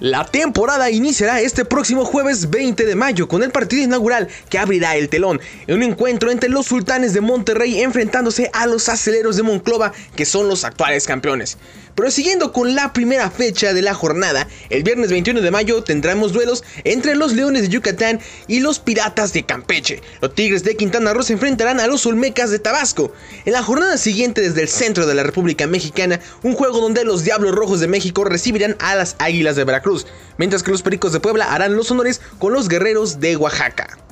La 0.00 0.24
temporada 0.24 0.90
iniciará 0.90 1.40
este 1.40 1.64
próximo 1.64 2.04
jueves 2.04 2.50
20 2.50 2.84
de 2.84 2.96
mayo 2.96 3.28
con 3.28 3.44
el 3.44 3.52
partido 3.52 3.84
inaugural 3.84 4.26
que 4.48 4.58
abrirá 4.58 4.96
el 4.96 5.08
telón 5.08 5.40
en 5.68 5.76
un 5.76 5.82
encuentro 5.84 6.32
entre 6.32 6.50
los 6.50 6.66
sultanes 6.66 7.14
de 7.14 7.20
Monterrey 7.20 7.80
enfrentándose 7.80 8.50
a 8.52 8.66
los 8.66 8.88
aceleros 8.88 9.36
de 9.36 9.44
Monclova 9.44 9.92
que 10.16 10.24
son 10.24 10.48
los 10.48 10.64
actuales 10.64 11.06
campeones. 11.06 11.58
Pero 11.94 12.10
siguiendo 12.10 12.52
con 12.52 12.74
la 12.74 12.92
primera 12.92 13.30
fecha 13.30 13.72
de 13.72 13.82
la 13.82 13.94
jornada, 13.94 14.48
el 14.70 14.82
viernes 14.82 15.10
21 15.10 15.40
de 15.40 15.50
mayo 15.50 15.82
tendremos 15.84 16.32
duelos 16.32 16.64
entre 16.82 17.14
los 17.14 17.32
Leones 17.32 17.62
de 17.62 17.68
Yucatán 17.68 18.20
y 18.48 18.60
los 18.60 18.80
Piratas 18.80 19.32
de 19.32 19.44
Campeche. 19.44 20.02
Los 20.20 20.34
Tigres 20.34 20.64
de 20.64 20.76
Quintana 20.76 21.12
Roo 21.12 21.22
se 21.22 21.34
enfrentarán 21.34 21.80
a 21.80 21.86
los 21.86 22.04
Olmecas 22.06 22.50
de 22.50 22.58
Tabasco. 22.58 23.12
En 23.44 23.52
la 23.52 23.62
jornada 23.62 23.96
siguiente 23.96 24.40
desde 24.40 24.62
el 24.62 24.68
centro 24.68 25.06
de 25.06 25.14
la 25.14 25.22
República 25.22 25.66
Mexicana, 25.66 26.20
un 26.42 26.54
juego 26.54 26.80
donde 26.80 27.04
los 27.04 27.24
Diablos 27.24 27.54
Rojos 27.54 27.80
de 27.80 27.88
México 27.88 28.24
recibirán 28.24 28.76
a 28.80 28.94
las 28.96 29.16
Águilas 29.18 29.56
de 29.56 29.64
Veracruz, 29.64 30.06
mientras 30.36 30.62
que 30.62 30.72
los 30.72 30.82
Pericos 30.82 31.12
de 31.12 31.20
Puebla 31.20 31.52
harán 31.52 31.76
los 31.76 31.90
honores 31.90 32.20
con 32.38 32.52
los 32.52 32.68
Guerreros 32.68 33.20
de 33.20 33.36
Oaxaca. 33.36 34.03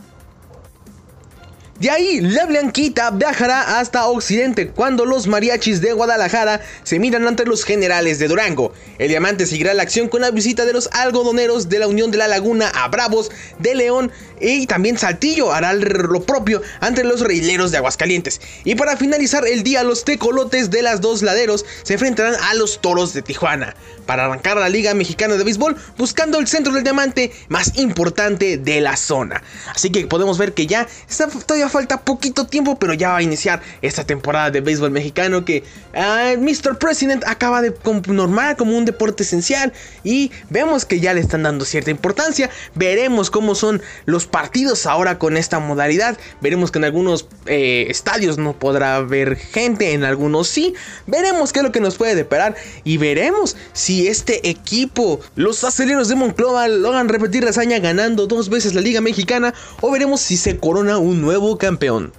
De 1.82 1.90
ahí, 1.90 2.20
la 2.20 2.46
Blanquita 2.46 3.10
viajará 3.10 3.80
hasta 3.80 4.06
Occidente 4.06 4.68
cuando 4.68 5.04
los 5.04 5.26
mariachis 5.26 5.80
de 5.80 5.92
Guadalajara 5.92 6.60
se 6.84 7.00
miran 7.00 7.26
ante 7.26 7.44
los 7.44 7.64
generales 7.64 8.20
de 8.20 8.28
Durango. 8.28 8.72
El 9.00 9.08
diamante 9.08 9.46
seguirá 9.46 9.74
la 9.74 9.82
acción 9.82 10.06
con 10.06 10.20
la 10.20 10.30
visita 10.30 10.64
de 10.64 10.72
los 10.72 10.88
algodoneros 10.92 11.68
de 11.68 11.80
la 11.80 11.88
Unión 11.88 12.12
de 12.12 12.18
la 12.18 12.28
Laguna 12.28 12.68
a 12.68 12.86
Bravos 12.86 13.32
de 13.58 13.74
León 13.74 14.12
y 14.40 14.68
también 14.68 14.96
Saltillo 14.96 15.52
hará 15.52 15.72
lo 15.72 16.22
propio 16.22 16.62
ante 16.78 17.02
los 17.02 17.20
reileros 17.20 17.72
de 17.72 17.78
Aguascalientes. 17.78 18.40
Y 18.62 18.76
para 18.76 18.96
finalizar 18.96 19.44
el 19.44 19.64
día, 19.64 19.82
los 19.82 20.04
tecolotes 20.04 20.70
de 20.70 20.82
las 20.82 21.00
dos 21.00 21.22
laderos 21.22 21.64
se 21.82 21.94
enfrentarán 21.94 22.36
a 22.42 22.54
los 22.54 22.80
toros 22.80 23.12
de 23.12 23.22
Tijuana 23.22 23.74
para 24.06 24.26
arrancar 24.26 24.56
la 24.56 24.68
Liga 24.68 24.94
Mexicana 24.94 25.34
de 25.34 25.42
Béisbol 25.42 25.76
buscando 25.96 26.38
el 26.38 26.46
centro 26.46 26.72
del 26.72 26.84
diamante 26.84 27.32
más 27.48 27.76
importante 27.76 28.56
de 28.56 28.80
la 28.80 28.96
zona. 28.96 29.42
Así 29.74 29.90
que 29.90 30.06
podemos 30.06 30.38
ver 30.38 30.54
que 30.54 30.68
ya 30.68 30.86
está 31.08 31.26
todavía 31.26 31.71
falta 31.72 32.02
poquito 32.02 32.46
tiempo, 32.46 32.78
pero 32.78 32.94
ya 32.94 33.10
va 33.10 33.16
a 33.16 33.22
iniciar 33.22 33.62
esta 33.80 34.04
temporada 34.04 34.50
de 34.50 34.60
béisbol 34.60 34.90
mexicano 34.90 35.44
que 35.44 35.64
uh, 35.94 36.38
Mr. 36.38 36.78
President 36.78 37.24
acaba 37.26 37.62
de 37.62 37.74
normar 38.06 38.56
como 38.56 38.76
un 38.76 38.84
deporte 38.84 39.22
esencial 39.22 39.72
y 40.04 40.30
vemos 40.50 40.84
que 40.84 41.00
ya 41.00 41.14
le 41.14 41.20
están 41.20 41.42
dando 41.42 41.64
cierta 41.64 41.90
importancia. 41.90 42.50
Veremos 42.74 43.30
cómo 43.30 43.54
son 43.54 43.82
los 44.04 44.26
partidos 44.26 44.86
ahora 44.86 45.18
con 45.18 45.36
esta 45.36 45.58
modalidad. 45.58 46.18
Veremos 46.40 46.70
que 46.70 46.78
en 46.78 46.84
algunos 46.84 47.26
eh, 47.46 47.86
estadios 47.88 48.38
no 48.38 48.52
podrá 48.52 48.96
haber 48.96 49.36
gente, 49.36 49.92
en 49.92 50.04
algunos 50.04 50.48
sí. 50.48 50.74
Veremos 51.06 51.52
qué 51.52 51.60
es 51.60 51.64
lo 51.64 51.72
que 51.72 51.80
nos 51.80 51.96
puede 51.96 52.14
deparar 52.14 52.54
y 52.84 52.98
veremos 52.98 53.56
si 53.72 54.08
este 54.08 54.48
equipo, 54.48 55.20
los 55.36 55.64
aceleros 55.64 56.08
de 56.08 56.16
Monclova, 56.16 56.68
logran 56.68 57.08
repetir 57.08 57.44
la 57.44 57.50
hazaña 57.50 57.78
ganando 57.78 58.26
dos 58.26 58.50
veces 58.50 58.74
la 58.74 58.82
Liga 58.82 59.00
Mexicana 59.00 59.54
o 59.80 59.90
veremos 59.90 60.20
si 60.20 60.36
se 60.36 60.58
corona 60.58 60.98
un 60.98 61.22
nuevo 61.22 61.58
campeón. 61.62 62.12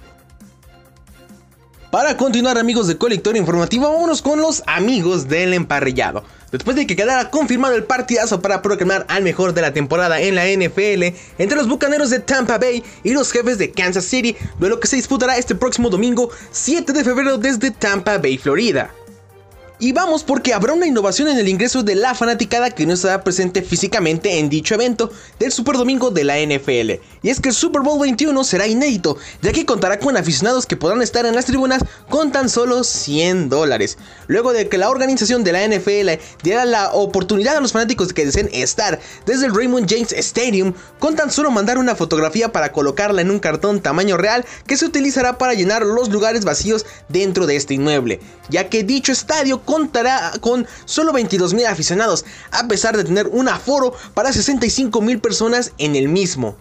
Para 1.90 2.16
continuar 2.16 2.56
amigos 2.56 2.88
de 2.88 2.96
Colector 2.96 3.36
Informativo, 3.36 3.92
vámonos 3.92 4.22
con 4.22 4.40
los 4.40 4.62
amigos 4.66 5.28
del 5.28 5.52
emparrillado. 5.52 6.24
Después 6.50 6.76
de 6.76 6.86
que 6.86 6.96
quedara 6.96 7.30
confirmado 7.30 7.74
el 7.74 7.84
partidazo 7.84 8.40
para 8.40 8.62
proclamar 8.62 9.04
al 9.06 9.22
mejor 9.22 9.52
de 9.52 9.60
la 9.60 9.74
temporada 9.74 10.18
en 10.18 10.34
la 10.34 10.46
NFL 10.46 11.14
entre 11.36 11.58
los 11.58 11.68
Bucaneros 11.68 12.08
de 12.08 12.20
Tampa 12.20 12.56
Bay 12.56 12.82
y 13.02 13.12
los 13.12 13.30
jefes 13.32 13.58
de 13.58 13.70
Kansas 13.70 14.06
City, 14.06 14.34
duelo 14.58 14.80
que 14.80 14.88
se 14.88 14.96
disputará 14.96 15.36
este 15.36 15.54
próximo 15.54 15.90
domingo 15.90 16.30
7 16.50 16.94
de 16.94 17.04
febrero 17.04 17.36
desde 17.36 17.70
Tampa 17.70 18.16
Bay, 18.16 18.38
Florida. 18.38 18.94
Y 19.80 19.90
vamos 19.90 20.22
porque 20.22 20.54
habrá 20.54 20.72
una 20.72 20.86
innovación 20.86 21.26
en 21.26 21.36
el 21.36 21.48
ingreso 21.48 21.82
de 21.82 21.96
la 21.96 22.14
fanaticada 22.14 22.70
que 22.70 22.86
no 22.86 22.94
estará 22.94 23.24
presente 23.24 23.60
físicamente 23.60 24.38
en 24.38 24.48
dicho 24.48 24.74
evento 24.74 25.10
del 25.40 25.50
Super 25.50 25.76
Domingo 25.76 26.12
de 26.12 26.22
la 26.22 26.38
NFL. 26.38 27.02
Y 27.22 27.28
es 27.28 27.40
que 27.40 27.48
el 27.48 27.56
Super 27.56 27.82
Bowl 27.82 27.98
21 27.98 28.44
será 28.44 28.68
inédito, 28.68 29.16
ya 29.42 29.52
que 29.52 29.66
contará 29.66 29.98
con 29.98 30.16
aficionados 30.16 30.66
que 30.66 30.76
podrán 30.76 31.02
estar 31.02 31.26
en 31.26 31.34
las 31.34 31.46
tribunas 31.46 31.84
con 32.08 32.30
tan 32.30 32.48
solo 32.48 32.84
100 32.84 33.48
dólares. 33.48 33.98
Luego 34.28 34.52
de 34.52 34.68
que 34.68 34.78
la 34.78 34.90
organización 34.90 35.42
de 35.42 35.50
la 35.50 35.66
NFL 35.66 36.22
diera 36.44 36.64
la 36.66 36.92
oportunidad 36.92 37.56
a 37.56 37.60
los 37.60 37.72
fanáticos 37.72 38.12
que 38.12 38.26
deseen 38.26 38.50
estar 38.52 39.00
desde 39.26 39.46
el 39.46 39.56
Raymond 39.56 39.90
James 39.90 40.12
Stadium, 40.12 40.72
con 41.00 41.16
tan 41.16 41.32
solo 41.32 41.50
mandar 41.50 41.78
una 41.78 41.96
fotografía 41.96 42.52
para 42.52 42.70
colocarla 42.70 43.22
en 43.22 43.30
un 43.32 43.40
cartón 43.40 43.80
tamaño 43.80 44.18
real 44.18 44.44
que 44.68 44.76
se 44.76 44.86
utilizará 44.86 45.36
para 45.36 45.54
llenar 45.54 45.84
los 45.84 46.10
lugares 46.10 46.44
vacíos 46.44 46.86
dentro 47.08 47.48
de 47.48 47.56
este 47.56 47.74
inmueble, 47.74 48.20
ya 48.48 48.68
que 48.68 48.84
dicho 48.84 49.10
estadio 49.10 49.63
contará 49.64 50.32
con 50.40 50.66
solo 50.84 51.12
22 51.12 51.54
mil 51.54 51.66
aficionados, 51.66 52.24
a 52.50 52.68
pesar 52.68 52.96
de 52.96 53.04
tener 53.04 53.28
un 53.28 53.48
aforo 53.48 53.94
para 54.14 54.32
65 54.32 55.00
mil 55.00 55.20
personas 55.20 55.72
en 55.78 55.96
el 55.96 56.08
mismo. 56.08 56.56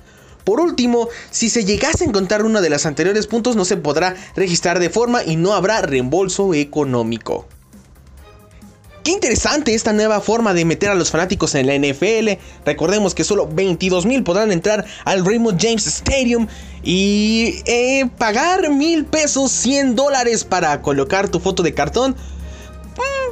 Por 0.45 0.61
último, 0.61 1.09
si 1.31 1.51
se 1.51 1.65
llegase 1.65 2.05
a 2.05 2.07
encontrar 2.09 2.43
uno 2.43 2.63
de 2.63 2.71
los 2.71 2.87
anteriores 2.87 3.27
puntos 3.27 3.55
no 3.55 3.67
se 3.67 3.77
podrá 3.77 4.17
registrar 4.35 4.79
de 4.79 4.89
forma 4.89 5.23
y 5.23 5.37
no 5.37 5.53
habrá 5.53 5.83
reembolso 5.83 6.55
económico. 6.55 7.47
Qué 9.09 9.13
interesante 9.13 9.73
esta 9.73 9.95
nueva 9.95 10.21
forma 10.21 10.53
de 10.53 10.67
meter 10.67 10.91
a 10.91 10.95
los 10.95 11.11
fanáticos 11.11 11.55
en 11.55 11.67
la 11.67 11.75
NFL. 11.79 12.39
Recordemos 12.67 13.15
que 13.15 13.25
solo 13.25 13.49
22 13.51 14.05
mil 14.05 14.23
podrán 14.23 14.53
entrar 14.53 14.85
al 15.07 15.25
Raymond 15.25 15.59
James 15.59 15.87
Stadium 15.87 16.47
y 16.83 17.63
eh, 17.65 18.07
pagar 18.19 18.69
mil 18.69 19.07
pesos, 19.07 19.51
100 19.51 19.97
dólares 19.97 20.45
para 20.45 20.83
colocar 20.83 21.31
tu 21.31 21.41
foto 21.41 21.63
de 21.63 21.73
cartón. 21.73 22.17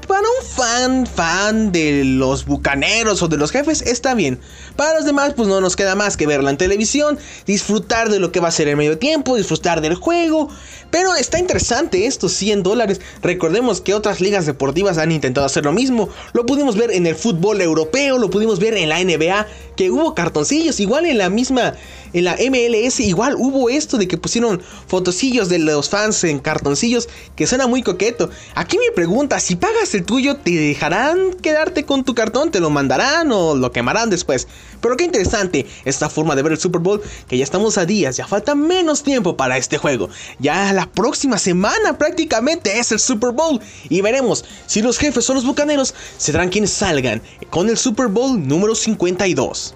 Para 0.06 0.20
un 0.20 0.46
fan, 0.46 1.06
fan 1.06 1.72
de 1.72 2.04
los 2.04 2.44
bucaneros 2.44 3.22
o 3.22 3.28
de 3.28 3.36
los 3.36 3.50
jefes, 3.50 3.82
está 3.82 4.14
bien. 4.14 4.38
Para 4.76 4.94
los 4.94 5.04
demás, 5.04 5.32
pues 5.34 5.48
no 5.48 5.60
nos 5.60 5.74
queda 5.74 5.94
más 5.94 6.16
que 6.16 6.26
verla 6.26 6.50
en 6.50 6.58
televisión, 6.58 7.18
disfrutar 7.46 8.08
de 8.08 8.18
lo 8.18 8.30
que 8.30 8.40
va 8.40 8.48
a 8.48 8.52
ser 8.52 8.68
el 8.68 8.76
medio 8.76 8.98
tiempo, 8.98 9.36
disfrutar 9.36 9.80
del 9.80 9.94
juego. 9.94 10.48
Pero 10.90 11.14
está 11.14 11.38
interesante 11.38 12.06
estos 12.06 12.32
100 12.32 12.62
dólares. 12.62 13.00
Recordemos 13.22 13.80
que 13.80 13.94
otras 13.94 14.20
ligas 14.20 14.46
deportivas 14.46 14.98
han 14.98 15.12
intentado 15.12 15.46
hacer 15.46 15.64
lo 15.64 15.72
mismo. 15.72 16.08
Lo 16.32 16.46
pudimos 16.46 16.76
ver 16.76 16.90
en 16.90 17.06
el 17.06 17.16
fútbol 17.16 17.60
europeo, 17.60 18.18
lo 18.18 18.30
pudimos 18.30 18.60
ver 18.60 18.74
en 18.74 18.88
la 18.88 19.02
NBA, 19.02 19.46
que 19.76 19.90
hubo 19.90 20.14
cartoncillos, 20.14 20.78
igual 20.78 21.06
en 21.06 21.18
la 21.18 21.30
misma 21.30 21.74
en 22.16 22.24
la 22.24 22.36
MLS 22.50 23.00
igual 23.00 23.34
hubo 23.36 23.68
esto 23.68 23.98
de 23.98 24.08
que 24.08 24.16
pusieron 24.16 24.62
fotocillos 24.86 25.50
de 25.50 25.58
los 25.58 25.90
fans 25.90 26.24
en 26.24 26.38
cartoncillos 26.38 27.10
que 27.36 27.46
suena 27.46 27.66
muy 27.66 27.82
coqueto. 27.82 28.30
Aquí 28.54 28.78
me 28.78 28.90
pregunta, 28.90 29.38
si 29.38 29.54
pagas 29.54 29.94
el 29.94 30.06
tuyo, 30.06 30.36
¿te 30.36 30.52
dejarán 30.52 31.34
quedarte 31.34 31.84
con 31.84 32.04
tu 32.04 32.14
cartón? 32.14 32.50
¿Te 32.50 32.60
lo 32.60 32.70
mandarán 32.70 33.30
o 33.32 33.54
lo 33.54 33.70
quemarán 33.70 34.08
después? 34.08 34.48
Pero 34.80 34.96
qué 34.96 35.04
interesante 35.04 35.66
esta 35.84 36.08
forma 36.08 36.34
de 36.34 36.42
ver 36.42 36.52
el 36.52 36.58
Super 36.58 36.80
Bowl, 36.80 37.02
que 37.28 37.36
ya 37.36 37.44
estamos 37.44 37.76
a 37.76 37.84
días, 37.84 38.16
ya 38.16 38.26
falta 38.26 38.54
menos 38.54 39.02
tiempo 39.02 39.36
para 39.36 39.58
este 39.58 39.76
juego. 39.76 40.08
Ya 40.38 40.72
la 40.72 40.86
próxima 40.86 41.36
semana 41.36 41.98
prácticamente 41.98 42.78
es 42.78 42.92
el 42.92 42.98
Super 42.98 43.32
Bowl 43.32 43.60
y 43.90 44.00
veremos 44.00 44.42
si 44.66 44.80
los 44.80 44.96
jefes 44.96 45.28
o 45.28 45.34
los 45.34 45.44
bucaneros 45.44 45.94
serán 46.16 46.48
quienes 46.48 46.70
salgan 46.70 47.20
con 47.50 47.68
el 47.68 47.76
Super 47.76 48.06
Bowl 48.06 48.48
número 48.48 48.74
52. 48.74 49.74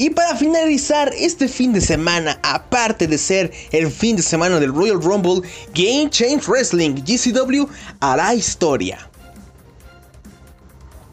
Y 0.00 0.08
para 0.08 0.34
finalizar 0.34 1.12
este 1.14 1.46
fin 1.46 1.74
de 1.74 1.82
semana, 1.82 2.40
aparte 2.42 3.06
de 3.06 3.18
ser 3.18 3.52
el 3.70 3.90
fin 3.90 4.16
de 4.16 4.22
semana 4.22 4.58
del 4.58 4.72
Royal 4.72 4.98
Rumble, 4.98 5.42
Game 5.74 6.08
Change 6.08 6.48
Wrestling 6.48 6.94
GCW 7.04 7.66
hará 8.00 8.34
historia. 8.34 9.09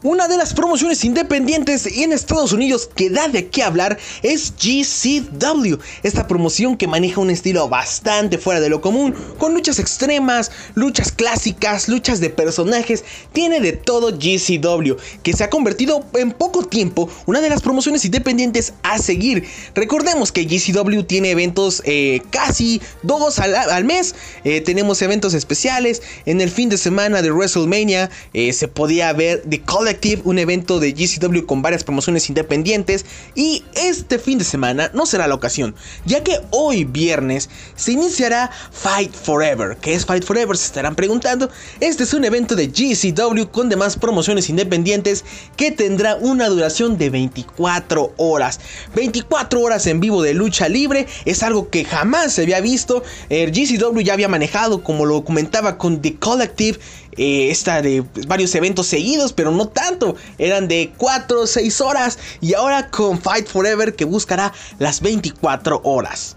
Una 0.04 0.28
de 0.28 0.36
las 0.36 0.54
promociones 0.54 1.04
independientes 1.04 1.84
en 1.86 2.12
Estados 2.12 2.52
Unidos 2.52 2.88
que 2.94 3.10
da 3.10 3.26
de 3.26 3.48
qué 3.48 3.64
hablar 3.64 3.98
es 4.22 4.52
GCW, 4.56 5.74
esta 6.04 6.28
promoción 6.28 6.76
que 6.76 6.86
maneja 6.86 7.20
un 7.20 7.30
estilo 7.30 7.68
bastante 7.68 8.38
fuera 8.38 8.60
de 8.60 8.68
lo 8.68 8.80
común, 8.80 9.12
con 9.38 9.54
luchas 9.54 9.80
extremas, 9.80 10.52
luchas 10.76 11.10
clásicas, 11.10 11.88
luchas 11.88 12.20
de 12.20 12.30
personajes, 12.30 13.04
tiene 13.32 13.58
de 13.58 13.72
todo 13.72 14.16
GCW, 14.16 14.94
que 15.24 15.32
se 15.32 15.42
ha 15.42 15.50
convertido 15.50 16.04
en 16.14 16.30
poco 16.30 16.62
tiempo 16.62 17.10
una 17.26 17.40
de 17.40 17.48
las 17.48 17.60
promociones 17.60 18.04
independientes 18.04 18.74
a 18.84 18.98
seguir. 18.98 19.48
Recordemos 19.74 20.30
que 20.30 20.44
GCW 20.44 21.02
tiene 21.02 21.32
eventos 21.32 21.82
eh, 21.84 22.22
casi 22.30 22.80
dos 23.02 23.40
al, 23.40 23.84
mes, 23.84 24.14
eh, 24.44 24.60
tenemos 24.60 25.02
eventos 25.02 25.34
especiales, 25.34 26.02
en 26.24 26.40
el 26.40 26.50
fin 26.50 26.68
de 26.68 26.78
semana 26.78 27.20
de 27.20 27.32
WrestleMania 27.32 28.10
eh, 28.32 28.52
se 28.52 28.68
podía 28.68 29.12
ver 29.12 29.42
The 29.48 29.60
Color 29.62 29.87
Un 30.24 30.38
evento 30.38 30.80
de 30.80 30.92
GCW 30.92 31.46
con 31.46 31.62
varias 31.62 31.82
promociones 31.82 32.28
independientes. 32.28 33.06
Y 33.34 33.64
este 33.74 34.18
fin 34.18 34.38
de 34.38 34.44
semana 34.44 34.90
no 34.92 35.06
será 35.06 35.26
la 35.26 35.34
ocasión, 35.34 35.74
ya 36.04 36.22
que 36.22 36.40
hoy 36.50 36.84
viernes 36.84 37.48
se 37.74 37.92
iniciará 37.92 38.50
Fight 38.70 39.14
Forever. 39.14 39.76
¿Qué 39.78 39.94
es 39.94 40.04
Fight 40.04 40.24
Forever? 40.24 40.56
Se 40.56 40.66
estarán 40.66 40.94
preguntando. 40.94 41.48
Este 41.80 42.02
es 42.02 42.12
un 42.12 42.24
evento 42.24 42.54
de 42.54 42.66
GCW 42.66 43.50
con 43.50 43.68
demás 43.68 43.96
promociones 43.96 44.50
independientes 44.50 45.24
que 45.56 45.70
tendrá 45.70 46.16
una 46.16 46.48
duración 46.48 46.98
de 46.98 47.10
24 47.10 48.12
horas. 48.16 48.60
24 48.94 49.60
horas 49.60 49.86
en 49.86 50.00
vivo 50.00 50.22
de 50.22 50.34
lucha 50.34 50.68
libre 50.68 51.06
es 51.24 51.42
algo 51.42 51.70
que 51.70 51.84
jamás 51.84 52.34
se 52.34 52.42
había 52.42 52.60
visto. 52.60 53.02
El 53.28 53.52
GCW 53.52 54.00
ya 54.00 54.12
había 54.12 54.28
manejado, 54.28 54.82
como 54.82 55.06
lo 55.06 55.24
comentaba 55.24 55.78
con 55.78 56.02
The 56.02 56.16
Collective, 56.16 56.78
eh, 57.18 57.50
esta 57.50 57.82
de 57.82 58.04
varios 58.26 58.54
eventos 58.54 58.86
seguidos, 58.86 59.32
pero 59.32 59.50
no 59.50 59.68
tanto. 59.68 60.16
Eran 60.38 60.68
de 60.68 60.92
4 60.96 61.42
o 61.42 61.46
6 61.46 61.80
horas. 61.80 62.18
Y 62.40 62.54
ahora 62.54 62.90
con 62.90 63.20
Fight 63.20 63.46
Forever 63.46 63.94
que 63.94 64.04
buscará 64.04 64.52
las 64.78 65.00
24 65.00 65.80
horas. 65.84 66.36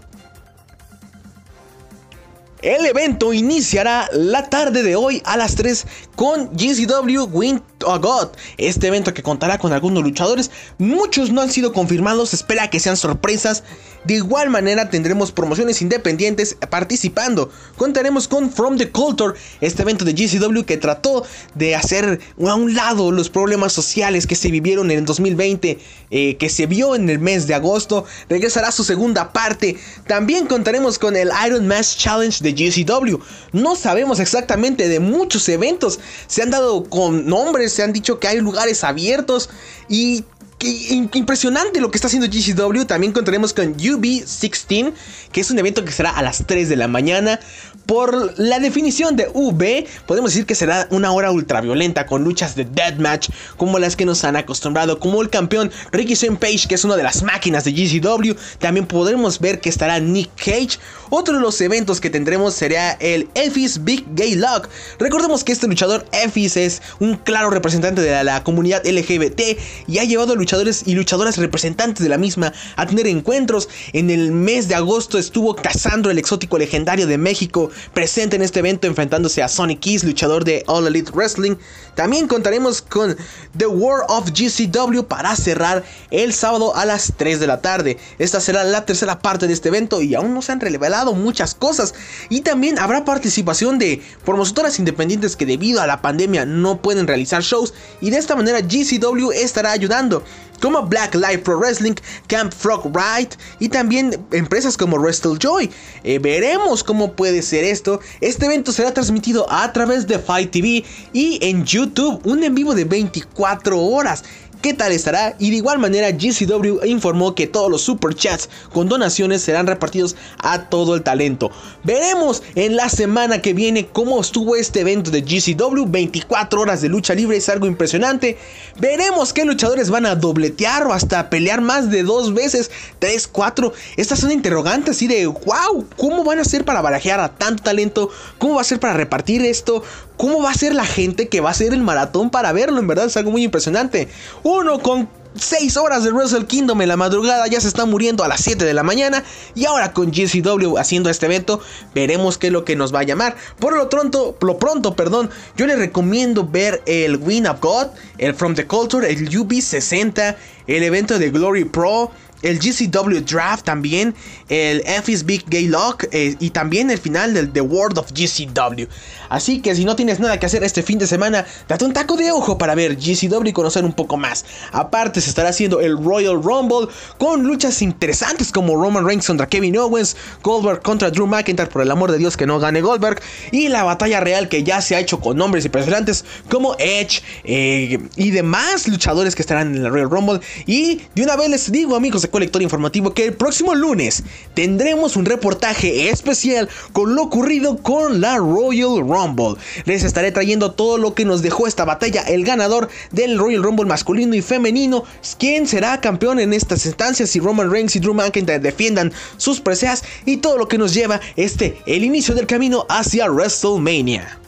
El 2.62 2.86
evento 2.86 3.32
iniciará 3.32 4.08
la 4.12 4.48
tarde 4.48 4.84
de 4.84 4.94
hoy 4.94 5.20
a 5.24 5.36
las 5.36 5.56
3 5.56 5.84
con 6.14 6.50
GCW 6.52 7.24
Win 7.32 7.60
a 7.90 7.98
God. 7.98 8.28
Este 8.58 8.88
evento 8.88 9.14
que 9.14 9.22
contará 9.22 9.58
con 9.58 9.72
algunos 9.72 10.02
luchadores, 10.02 10.50
muchos 10.78 11.30
no 11.30 11.40
han 11.40 11.50
sido 11.50 11.72
confirmados, 11.72 12.34
espera 12.34 12.70
que 12.70 12.80
sean 12.80 12.96
sorpresas. 12.96 13.64
De 14.04 14.14
igual 14.14 14.50
manera 14.50 14.90
tendremos 14.90 15.30
promociones 15.30 15.80
independientes 15.80 16.56
participando. 16.70 17.50
Contaremos 17.76 18.26
con 18.26 18.50
From 18.50 18.76
the 18.76 18.90
Culture, 18.90 19.34
este 19.60 19.82
evento 19.82 20.04
de 20.04 20.12
GCW 20.12 20.62
que 20.64 20.76
trató 20.76 21.24
de 21.54 21.76
hacer 21.76 22.20
a 22.44 22.54
un 22.54 22.74
lado 22.74 23.12
los 23.12 23.30
problemas 23.30 23.72
sociales 23.72 24.26
que 24.26 24.34
se 24.34 24.50
vivieron 24.50 24.90
en 24.90 24.98
el 24.98 25.04
2020, 25.04 25.78
eh, 26.10 26.36
que 26.36 26.48
se 26.48 26.66
vio 26.66 26.96
en 26.96 27.08
el 27.10 27.20
mes 27.20 27.46
de 27.46 27.54
agosto. 27.54 28.04
Regresará 28.28 28.72
su 28.72 28.82
segunda 28.82 29.32
parte. 29.32 29.76
También 30.08 30.46
contaremos 30.46 30.98
con 30.98 31.14
el 31.14 31.30
Iron 31.46 31.68
Mask 31.68 31.98
Challenge 31.98 32.42
de 32.42 32.52
GCW. 32.52 33.18
No 33.52 33.76
sabemos 33.76 34.18
exactamente 34.18 34.88
de 34.88 34.98
muchos 34.98 35.48
eventos. 35.48 36.00
Se 36.26 36.42
han 36.42 36.50
dado 36.50 36.84
con 36.84 37.26
nombres, 37.26 37.71
se 37.72 37.82
han 37.82 37.92
dicho 37.92 38.20
que 38.20 38.28
hay 38.28 38.38
lugares 38.38 38.84
abiertos 38.84 39.50
y 39.88 40.24
impresionante 40.68 41.80
lo 41.80 41.90
que 41.90 41.98
está 41.98 42.08
haciendo 42.08 42.28
GCW. 42.28 42.84
También 42.84 43.12
contaremos 43.12 43.52
con 43.52 43.76
UB16, 43.76 44.92
que 45.32 45.40
es 45.40 45.50
un 45.50 45.58
evento 45.58 45.84
que 45.84 45.92
será 45.92 46.10
a 46.10 46.22
las 46.22 46.44
3 46.46 46.68
de 46.68 46.76
la 46.76 46.88
mañana. 46.88 47.40
Por 47.86 48.38
la 48.38 48.60
definición 48.60 49.16
de 49.16 49.28
UB, 49.34 49.86
podemos 50.06 50.30
decir 50.30 50.46
que 50.46 50.54
será 50.54 50.86
una 50.90 51.10
hora 51.10 51.32
ultraviolenta 51.32 52.06
con 52.06 52.22
luchas 52.22 52.54
de 52.54 52.64
deathmatch 52.64 53.30
como 53.56 53.78
las 53.78 53.96
que 53.96 54.04
nos 54.04 54.22
han 54.24 54.36
acostumbrado, 54.36 55.00
como 55.00 55.20
el 55.20 55.30
campeón 55.30 55.70
Ricky 55.90 56.14
Shane 56.14 56.36
Page, 56.36 56.68
que 56.68 56.76
es 56.76 56.84
una 56.84 56.96
de 56.96 57.02
las 57.02 57.22
máquinas 57.22 57.64
de 57.64 57.72
GCW. 57.72 58.34
También 58.58 58.86
podremos 58.86 59.40
ver 59.40 59.60
que 59.60 59.68
estará 59.68 59.98
Nick 59.98 60.30
Cage. 60.36 60.78
Otro 61.10 61.34
de 61.34 61.40
los 61.40 61.60
eventos 61.60 62.00
que 62.00 62.08
tendremos 62.08 62.54
será 62.54 62.92
el 62.92 63.28
Ephes 63.34 63.84
Big 63.84 64.04
Gay 64.14 64.36
Lock. 64.36 64.68
Recordemos 64.98 65.44
que 65.44 65.52
este 65.52 65.66
luchador 65.66 66.06
Ephes 66.12 66.56
es 66.56 66.82
un 67.00 67.16
claro 67.16 67.50
representante 67.50 68.00
de 68.00 68.24
la, 68.24 68.42
comunidad 68.44 68.84
LGBT 68.86 69.40
y 69.86 69.98
ha 69.98 70.04
llevado 70.04 70.32
a 70.32 70.36
luchadores 70.52 70.82
y 70.84 70.94
luchadoras 70.94 71.38
representantes 71.38 72.02
de 72.02 72.10
la 72.10 72.18
misma 72.18 72.52
a 72.76 72.86
tener 72.86 73.06
encuentros. 73.06 73.70
En 73.94 74.10
el 74.10 74.32
mes 74.32 74.68
de 74.68 74.74
agosto 74.74 75.16
estuvo 75.16 75.56
Cassandro, 75.56 76.10
el 76.10 76.18
exótico 76.18 76.58
legendario 76.58 77.06
de 77.06 77.16
México, 77.16 77.70
presente 77.94 78.36
en 78.36 78.42
este 78.42 78.58
evento 78.58 78.86
enfrentándose 78.86 79.42
a 79.42 79.48
Sonic 79.48 79.80
Keys, 79.80 80.04
luchador 80.04 80.44
de 80.44 80.62
All 80.66 80.86
Elite 80.86 81.10
Wrestling. 81.12 81.56
También 81.94 82.28
contaremos 82.28 82.82
con 82.82 83.16
The 83.56 83.66
War 83.66 84.02
of 84.08 84.30
GCW 84.30 85.04
para 85.04 85.34
cerrar 85.36 85.84
el 86.10 86.34
sábado 86.34 86.76
a 86.76 86.84
las 86.84 87.14
3 87.16 87.40
de 87.40 87.46
la 87.46 87.62
tarde. 87.62 87.96
Esta 88.18 88.38
será 88.38 88.62
la 88.62 88.84
tercera 88.84 89.20
parte 89.20 89.46
de 89.46 89.54
este 89.54 89.68
evento 89.68 90.02
y 90.02 90.14
aún 90.14 90.34
no 90.34 90.42
se 90.42 90.52
han 90.52 90.60
revelado 90.60 91.14
muchas 91.14 91.54
cosas. 91.54 91.94
Y 92.28 92.42
también 92.42 92.78
habrá 92.78 93.06
participación 93.06 93.78
de 93.78 94.02
promotoras 94.24 94.78
independientes 94.78 95.34
que 95.34 95.46
debido 95.46 95.80
a 95.80 95.86
la 95.86 96.02
pandemia 96.02 96.44
no 96.44 96.82
pueden 96.82 97.06
realizar 97.06 97.42
shows 97.42 97.72
y 98.02 98.10
de 98.10 98.18
esta 98.18 98.36
manera 98.36 98.60
GCW 98.60 99.32
estará 99.32 99.72
ayudando 99.72 100.22
como 100.62 100.82
Black 100.86 101.14
Life 101.14 101.38
Pro 101.38 101.58
Wrestling, 101.58 101.94
Camp 102.28 102.52
Frog 102.52 102.86
Ride 102.94 103.30
y 103.58 103.68
también 103.68 104.24
empresas 104.30 104.76
como 104.76 104.96
Wrestle 104.96 105.36
Joy. 105.38 105.68
Eh, 106.04 106.18
veremos 106.20 106.84
cómo 106.84 107.12
puede 107.12 107.42
ser 107.42 107.64
esto. 107.64 108.00
Este 108.20 108.46
evento 108.46 108.72
será 108.72 108.94
transmitido 108.94 109.50
a 109.50 109.72
través 109.72 110.06
de 110.06 110.18
Fight 110.18 110.52
TV 110.52 110.84
y 111.12 111.38
en 111.42 111.64
YouTube, 111.64 112.20
un 112.24 112.44
en 112.44 112.54
vivo 112.54 112.74
de 112.74 112.84
24 112.84 113.78
horas 113.78 114.24
qué 114.62 114.72
tal 114.72 114.92
estará 114.92 115.34
y 115.38 115.50
de 115.50 115.56
igual 115.56 115.78
manera 115.78 116.10
GCW 116.10 116.84
informó 116.86 117.34
que 117.34 117.46
todos 117.46 117.70
los 117.70 117.82
super 117.82 118.14
chats 118.14 118.48
con 118.72 118.88
donaciones 118.88 119.42
serán 119.42 119.66
repartidos 119.66 120.16
a 120.38 120.70
todo 120.70 120.94
el 120.94 121.02
talento. 121.02 121.50
Veremos 121.82 122.42
en 122.54 122.76
la 122.76 122.88
semana 122.88 123.42
que 123.42 123.52
viene 123.52 123.88
cómo 123.88 124.20
estuvo 124.20 124.56
este 124.56 124.80
evento 124.80 125.10
de 125.10 125.22
GCW, 125.22 125.86
24 125.86 126.60
horas 126.60 126.80
de 126.80 126.88
lucha 126.88 127.14
libre, 127.14 127.36
es 127.36 127.48
algo 127.48 127.66
impresionante. 127.66 128.38
Veremos 128.78 129.32
qué 129.32 129.44
luchadores 129.44 129.90
van 129.90 130.06
a 130.06 130.14
dobletear 130.14 130.86
o 130.86 130.92
hasta 130.92 131.28
pelear 131.28 131.60
más 131.60 131.90
de 131.90 132.04
dos 132.04 132.32
veces, 132.32 132.70
3, 133.00 133.26
4. 133.26 133.72
Estas 133.96 134.20
son 134.20 134.30
interrogantes 134.30 134.96
así 134.96 135.08
de, 135.08 135.26
wow, 135.26 135.86
¿cómo 135.96 136.22
van 136.22 136.38
a 136.38 136.42
hacer 136.42 136.64
para 136.64 136.80
barajear 136.80 137.18
a 137.18 137.34
tanto 137.34 137.64
talento? 137.64 138.10
¿Cómo 138.38 138.54
va 138.54 138.60
a 138.60 138.64
ser 138.64 138.78
para 138.78 138.94
repartir 138.94 139.44
esto? 139.44 139.82
¿Cómo 140.16 140.42
va 140.42 140.50
a 140.50 140.54
ser 140.54 140.74
la 140.74 140.84
gente 140.84 141.28
que 141.28 141.40
va 141.40 141.48
a 141.48 141.52
hacer 141.52 141.72
el 141.72 141.82
maratón 141.82 142.30
para 142.30 142.52
verlo? 142.52 142.78
En 142.78 142.86
verdad 142.86 143.06
es 143.06 143.16
algo 143.16 143.30
muy 143.30 143.44
impresionante. 143.44 144.08
Uno 144.42 144.78
con 144.80 145.08
6 145.34 145.76
horas 145.78 146.04
de 146.04 146.12
Wrestle 146.12 146.46
Kingdom 146.46 146.82
en 146.82 146.88
la 146.88 146.96
madrugada 146.96 147.46
ya 147.46 147.60
se 147.60 147.68
está 147.68 147.86
muriendo 147.86 148.22
a 148.22 148.28
las 148.28 148.42
7 148.42 148.64
de 148.64 148.74
la 148.74 148.82
mañana 148.82 149.24
y 149.54 149.64
ahora 149.64 149.92
con 149.92 150.10
GCW 150.10 150.76
haciendo 150.78 151.08
este 151.08 151.26
evento 151.26 151.60
veremos 151.94 152.38
qué 152.38 152.48
es 152.48 152.52
lo 152.52 152.64
que 152.64 152.76
nos 152.76 152.94
va 152.94 153.00
a 153.00 153.04
llamar. 153.04 153.36
Por 153.58 153.76
lo 153.76 153.88
pronto, 153.88 154.36
lo 154.40 154.58
pronto, 154.58 154.94
perdón, 154.94 155.30
yo 155.56 155.66
les 155.66 155.78
recomiendo 155.78 156.46
ver 156.46 156.82
el 156.86 157.16
Win 157.16 157.46
of 157.46 157.60
God, 157.60 157.88
el 158.18 158.34
From 158.34 158.54
the 158.54 158.66
Culture, 158.66 159.10
el 159.10 159.28
UB60, 159.30 160.36
el 160.66 160.82
evento 160.82 161.18
de 161.18 161.30
Glory 161.30 161.64
Pro, 161.64 162.10
el 162.42 162.58
GCW 162.58 163.20
Draft 163.20 163.64
también, 163.64 164.14
el 164.48 164.82
FS 164.82 165.24
Big 165.24 165.44
Gay 165.48 165.66
Lock 165.66 166.04
eh, 166.12 166.36
y 166.38 166.50
también 166.50 166.90
el 166.90 166.98
final 166.98 167.34
del 167.34 167.52
The 167.52 167.60
World 167.60 167.98
of 167.98 168.12
GCW. 168.12 168.86
Así 169.28 169.60
que 169.60 169.74
si 169.74 169.84
no 169.84 169.96
tienes 169.96 170.20
nada 170.20 170.38
que 170.38 170.46
hacer 170.46 170.62
este 170.62 170.82
fin 170.82 170.98
de 170.98 171.06
semana, 171.06 171.46
date 171.68 171.84
un 171.84 171.92
taco 171.92 172.16
de 172.16 172.30
ojo 172.32 172.58
para 172.58 172.74
ver 172.74 172.96
GCW 172.96 173.46
y 173.46 173.52
conocer 173.52 173.84
un 173.84 173.92
poco 173.92 174.16
más. 174.16 174.44
Aparte 174.72 175.20
se 175.20 175.30
estará 175.30 175.48
haciendo 175.48 175.80
el 175.80 175.96
Royal 175.96 176.42
Rumble 176.42 176.88
con 177.18 177.44
luchas 177.44 177.80
interesantes 177.80 178.52
como 178.52 178.76
Roman 178.76 179.06
Reigns 179.06 179.26
contra 179.26 179.48
Kevin 179.48 179.78
Owens, 179.78 180.16
Goldberg 180.42 180.82
contra 180.82 181.10
Drew 181.10 181.26
McIntyre, 181.26 181.68
por 181.70 181.82
el 181.82 181.90
amor 181.90 182.12
de 182.12 182.18
Dios 182.18 182.36
que 182.36 182.46
no 182.46 182.58
gane 182.58 182.82
Goldberg, 182.82 183.22
y 183.52 183.68
la 183.68 183.84
batalla 183.84 184.20
real 184.20 184.48
que 184.48 184.64
ya 184.64 184.80
se 184.82 184.96
ha 184.96 185.00
hecho 185.00 185.20
con 185.20 185.36
nombres 185.36 185.64
impresionantes 185.64 186.24
como 186.50 186.74
Edge 186.78 187.22
eh, 187.44 187.98
y 188.16 188.30
demás 188.30 188.88
luchadores 188.88 189.34
que 189.34 189.42
estarán 189.42 189.74
en 189.74 189.84
el 189.84 189.90
Royal 189.90 190.10
Rumble. 190.10 190.40
Y 190.66 191.02
de 191.14 191.22
una 191.22 191.36
vez 191.36 191.48
les 191.48 191.72
digo 191.72 191.96
amigos 191.96 192.22
Colector 192.32 192.62
Informativo 192.62 193.14
que 193.14 193.26
el 193.26 193.34
próximo 193.34 193.76
lunes 193.76 194.24
tendremos 194.54 195.14
un 195.16 195.24
reportaje 195.24 196.08
especial 196.08 196.68
con 196.92 197.14
lo 197.14 197.22
ocurrido 197.22 197.76
con 197.76 198.20
la 198.20 198.38
Royal 198.38 198.98
Rumble. 198.98 199.54
Les 199.84 200.02
estaré 200.02 200.32
trayendo 200.32 200.72
todo 200.72 200.98
lo 200.98 201.14
que 201.14 201.24
nos 201.24 201.42
dejó 201.42 201.68
esta 201.68 201.84
batalla, 201.84 202.22
el 202.22 202.44
ganador 202.44 202.88
del 203.12 203.38
Royal 203.38 203.62
Rumble 203.62 203.86
masculino 203.86 204.34
y 204.34 204.42
femenino, 204.42 205.04
quién 205.38 205.68
será 205.68 206.00
campeón 206.00 206.40
en 206.40 206.52
estas 206.52 206.84
instancias 206.86 207.30
si 207.30 207.38
Roman 207.38 207.70
Reigns 207.70 207.94
y 207.94 208.00
Drew 208.00 208.14
McIntyre 208.14 208.58
defiendan 208.58 209.12
sus 209.36 209.60
preseas 209.60 210.02
y 210.24 210.38
todo 210.38 210.58
lo 210.58 210.66
que 210.66 210.78
nos 210.78 210.94
lleva 210.94 211.20
este 211.36 211.78
el 211.86 212.02
inicio 212.02 212.34
del 212.34 212.46
camino 212.46 212.86
hacia 212.88 213.30
WrestleMania. 213.30 214.38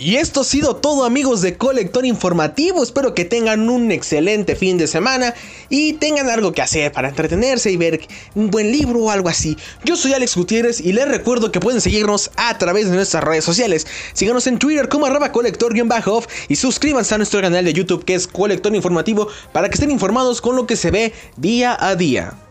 Y 0.00 0.14
esto 0.14 0.42
ha 0.42 0.44
sido 0.44 0.76
todo 0.76 1.04
amigos 1.04 1.42
de 1.42 1.56
Colector 1.56 2.06
Informativo, 2.06 2.84
espero 2.84 3.14
que 3.14 3.24
tengan 3.24 3.68
un 3.68 3.90
excelente 3.90 4.54
fin 4.54 4.78
de 4.78 4.86
semana 4.86 5.34
y 5.70 5.94
tengan 5.94 6.30
algo 6.30 6.52
que 6.52 6.62
hacer 6.62 6.92
para 6.92 7.08
entretenerse 7.08 7.72
y 7.72 7.76
ver 7.76 8.02
un 8.36 8.48
buen 8.48 8.70
libro 8.70 9.00
o 9.00 9.10
algo 9.10 9.28
así. 9.28 9.56
Yo 9.84 9.96
soy 9.96 10.12
Alex 10.12 10.36
Gutiérrez 10.36 10.80
y 10.80 10.92
les 10.92 11.08
recuerdo 11.08 11.50
que 11.50 11.58
pueden 11.58 11.80
seguirnos 11.80 12.30
a 12.36 12.56
través 12.58 12.88
de 12.88 12.94
nuestras 12.94 13.24
redes 13.24 13.44
sociales. 13.44 13.88
Síganos 14.12 14.46
en 14.46 14.60
Twitter 14.60 14.88
como 14.88 15.06
arroba 15.06 15.32
colector-off 15.32 16.26
y 16.48 16.54
suscríbanse 16.54 17.16
a 17.16 17.18
nuestro 17.18 17.40
canal 17.40 17.64
de 17.64 17.72
YouTube 17.72 18.04
que 18.04 18.14
es 18.14 18.28
Colector 18.28 18.72
Informativo 18.76 19.26
para 19.52 19.68
que 19.68 19.74
estén 19.74 19.90
informados 19.90 20.40
con 20.40 20.54
lo 20.54 20.64
que 20.68 20.76
se 20.76 20.92
ve 20.92 21.12
día 21.36 21.76
a 21.76 21.96
día. 21.96 22.47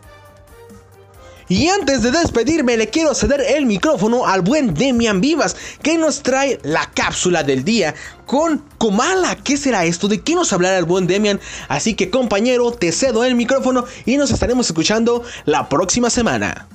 Y 1.50 1.70
antes 1.70 2.02
de 2.02 2.12
despedirme, 2.12 2.76
le 2.76 2.90
quiero 2.90 3.16
ceder 3.16 3.42
el 3.42 3.66
micrófono 3.66 4.28
al 4.28 4.42
buen 4.42 4.74
Demian 4.74 5.22
Vivas, 5.22 5.56
que 5.82 5.98
nos 5.98 6.22
trae 6.22 6.60
la 6.64 6.90
cápsula 6.94 7.44
del 7.44 7.64
día 7.64 7.96
con 8.26 8.64
Comala. 8.78 9.38
¿Qué 9.38 9.56
será 9.56 9.86
esto? 9.86 10.10
¿De 10.10 10.22
qué 10.22 10.36
nos 10.36 10.52
hablará 10.52 10.78
el 10.78 10.86
buen 10.86 11.08
Demian? 11.08 11.40
Así 11.70 11.94
que, 11.94 12.10
compañero, 12.10 12.72
te 12.72 12.92
cedo 12.92 13.24
el 13.24 13.36
micrófono 13.36 13.86
y 14.06 14.18
nos 14.18 14.32
estaremos 14.32 14.68
escuchando 14.68 15.24
la 15.46 15.70
próxima 15.70 16.10
semana. 16.10 16.68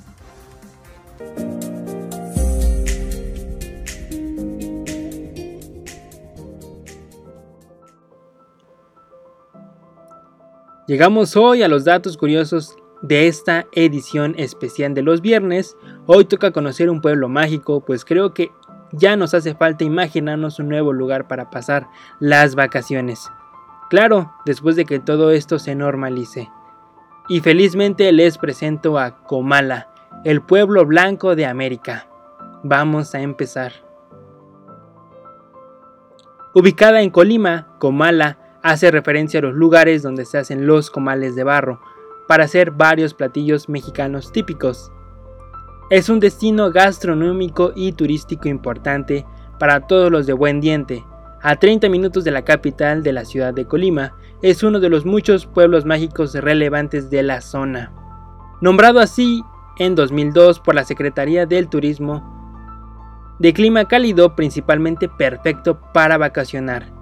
Llegamos 10.89 11.37
hoy 11.37 11.63
a 11.63 11.69
los 11.69 11.85
datos 11.85 12.17
curiosos 12.17 12.75
de 13.03 13.27
esta 13.27 13.67
edición 13.73 14.35
especial 14.39 14.95
de 14.95 15.03
los 15.03 15.21
viernes. 15.21 15.77
Hoy 16.07 16.25
toca 16.25 16.53
conocer 16.53 16.89
un 16.89 17.01
pueblo 17.01 17.29
mágico, 17.29 17.85
pues 17.85 18.05
creo 18.05 18.33
que 18.33 18.51
ya 18.93 19.17
nos 19.17 19.35
hace 19.35 19.55
falta 19.55 19.85
imaginarnos 19.85 20.59
un 20.59 20.69
nuevo 20.69 20.93
lugar 20.93 21.27
para 21.27 21.51
pasar 21.51 21.89
las 22.21 22.55
vacaciones. 22.55 23.29
Claro, 23.91 24.33
después 24.47 24.77
de 24.77 24.85
que 24.85 25.01
todo 25.01 25.33
esto 25.33 25.59
se 25.59 25.75
normalice. 25.75 26.51
Y 27.29 27.41
felizmente 27.41 28.11
les 28.13 28.39
presento 28.39 28.99
a 28.99 29.25
Comala, 29.25 29.89
el 30.25 30.41
pueblo 30.41 30.87
blanco 30.87 31.35
de 31.35 31.47
América. 31.47 32.07
Vamos 32.63 33.15
a 33.15 33.21
empezar. 33.21 33.73
Ubicada 36.55 37.03
en 37.03 37.11
Colima, 37.11 37.77
Comala 37.79 38.39
hace 38.63 38.91
referencia 38.91 39.41
a 39.41 39.43
los 39.43 39.55
lugares 39.55 40.03
donde 40.03 40.25
se 40.25 40.39
hacen 40.39 40.67
los 40.67 40.91
comales 40.91 41.35
de 41.35 41.45
barro 41.45 41.81
para 42.33 42.45
hacer 42.45 42.71
varios 42.71 43.13
platillos 43.13 43.69
mexicanos 43.69 44.33
típicos. 44.33 44.91
Es 45.91 46.09
un 46.09 46.19
destino 46.19 46.71
gastronómico 46.71 47.75
y 47.77 47.93
turístico 47.93 48.49
importante 48.49 49.27
para 49.59 49.87
todos 49.87 50.11
los 50.11 50.27
de 50.27 50.33
buen 50.33 50.59
diente. 50.59 51.05
A 51.43 51.57
30 51.57 51.91
minutos 51.91 52.25
de 52.25 52.31
la 52.31 52.43
capital 52.43 53.03
de 53.03 53.13
la 53.13 53.27
ciudad 53.27 53.53
de 53.53 53.67
Colima, 53.67 54.15
es 54.41 54.63
uno 54.63 54.81
de 54.81 54.89
los 54.89 55.05
muchos 55.05 55.45
pueblos 55.45 55.85
mágicos 55.85 56.33
relevantes 56.33 57.11
de 57.11 57.23
la 57.23 57.43
zona. 57.43 57.93
Nombrado 58.63 59.01
así 59.01 59.43
en 59.77 59.95
2002 59.95 60.59
por 60.61 60.75
la 60.75 60.85
Secretaría 60.85 61.45
del 61.45 61.69
Turismo, 61.69 63.37
de 63.41 63.53
clima 63.53 63.85
cálido 63.89 64.35
principalmente 64.35 65.07
perfecto 65.07 65.83
para 65.93 66.17
vacacionar. 66.17 67.02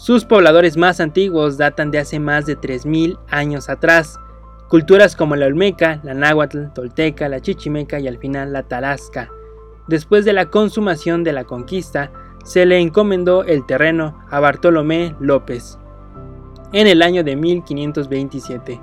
Sus 0.00 0.24
pobladores 0.24 0.78
más 0.78 0.98
antiguos 0.98 1.58
datan 1.58 1.90
de 1.90 1.98
hace 1.98 2.18
más 2.18 2.46
de 2.46 2.56
3.000 2.56 3.18
años 3.28 3.68
atrás, 3.68 4.18
Culturas 4.66 5.14
como 5.14 5.36
la 5.36 5.44
Olmeca, 5.44 6.00
la 6.02 6.14
Náhuatl, 6.14 6.72
Tolteca, 6.72 7.28
la 7.28 7.40
Chichimeca 7.40 8.00
y 8.00 8.08
al 8.08 8.16
final 8.16 8.50
la 8.50 8.62
Tarasca. 8.62 9.28
Después 9.88 10.24
de 10.24 10.32
la 10.32 10.46
consumación 10.46 11.22
de 11.22 11.34
la 11.34 11.44
conquista, 11.44 12.12
se 12.44 12.64
le 12.64 12.78
encomendó 12.78 13.44
el 13.44 13.66
terreno 13.66 14.24
a 14.30 14.40
Bartolomé 14.40 15.14
López 15.20 15.76
en 16.72 16.86
el 16.86 17.02
año 17.02 17.22
de 17.22 17.36
1527. 17.36 18.80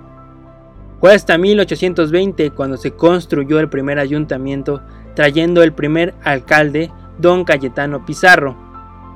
Fue 0.99 1.15
hasta 1.15 1.39
1820 1.39 2.51
cuando 2.51 2.77
se 2.77 2.91
construyó 2.91 3.59
el 3.59 3.69
primer 3.69 3.97
ayuntamiento, 3.97 4.83
trayendo 5.15 5.63
el 5.63 5.73
primer 5.73 6.13
alcalde, 6.23 6.91
don 7.17 7.43
Cayetano 7.43 8.05
Pizarro. 8.05 8.66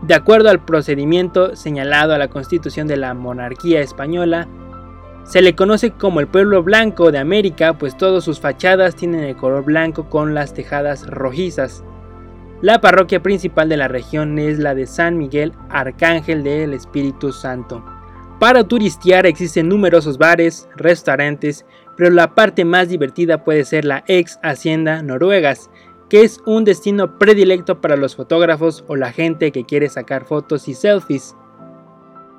De 0.02 0.16
acuerdo 0.16 0.50
al 0.50 0.66
procedimiento 0.66 1.56
señalado 1.56 2.14
a 2.14 2.18
la 2.18 2.28
constitución 2.28 2.88
de 2.88 2.98
la 2.98 3.14
monarquía 3.14 3.82
española, 3.82 4.48
se 5.24 5.42
le 5.44 5.56
conoce 5.56 5.92
como 5.92 6.20
el 6.20 6.28
pueblo 6.28 6.64
blanco 6.64 7.12
de 7.12 7.20
América, 7.20 7.78
pues 7.78 7.96
todas 7.96 8.24
sus 8.24 8.40
fachadas 8.40 8.96
tienen 8.96 9.24
el 9.24 9.36
color 9.36 9.64
blanco 9.64 10.10
con 10.10 10.34
las 10.34 10.54
tejadas 10.54 11.06
rojizas. 11.06 11.84
La 12.62 12.82
parroquia 12.82 13.22
principal 13.22 13.70
de 13.70 13.78
la 13.78 13.88
región 13.88 14.40
es 14.40 14.58
la 14.58 14.74
de 14.74 14.88
San 14.88 15.18
Miguel 15.18 15.54
Arcángel 15.70 16.44
del 16.44 16.74
Espíritu 16.74 17.32
Santo. 17.32 17.86
Para 18.40 18.64
turistear 18.64 19.28
existen 19.28 19.70
numerosos 19.70 20.18
bares, 20.18 20.68
restaurantes, 20.76 21.64
pero 21.96 22.10
la 22.10 22.34
parte 22.34 22.66
más 22.66 22.90
divertida 22.90 23.44
puede 23.44 23.66
ser 23.66 23.86
la 23.86 24.04
ex 24.08 24.40
Hacienda 24.42 25.04
Noruegas, 25.04 25.70
que 26.12 26.24
es 26.24 26.42
un 26.46 26.66
destino 26.66 27.18
predilecto 27.18 27.80
para 27.80 27.96
los 27.96 28.18
fotógrafos 28.18 28.84
o 28.90 28.98
la 28.98 29.14
gente 29.14 29.54
que 29.54 29.64
quiere 29.64 29.88
sacar 29.88 30.26
fotos 30.26 30.68
y 30.68 30.74
selfies. 30.74 31.38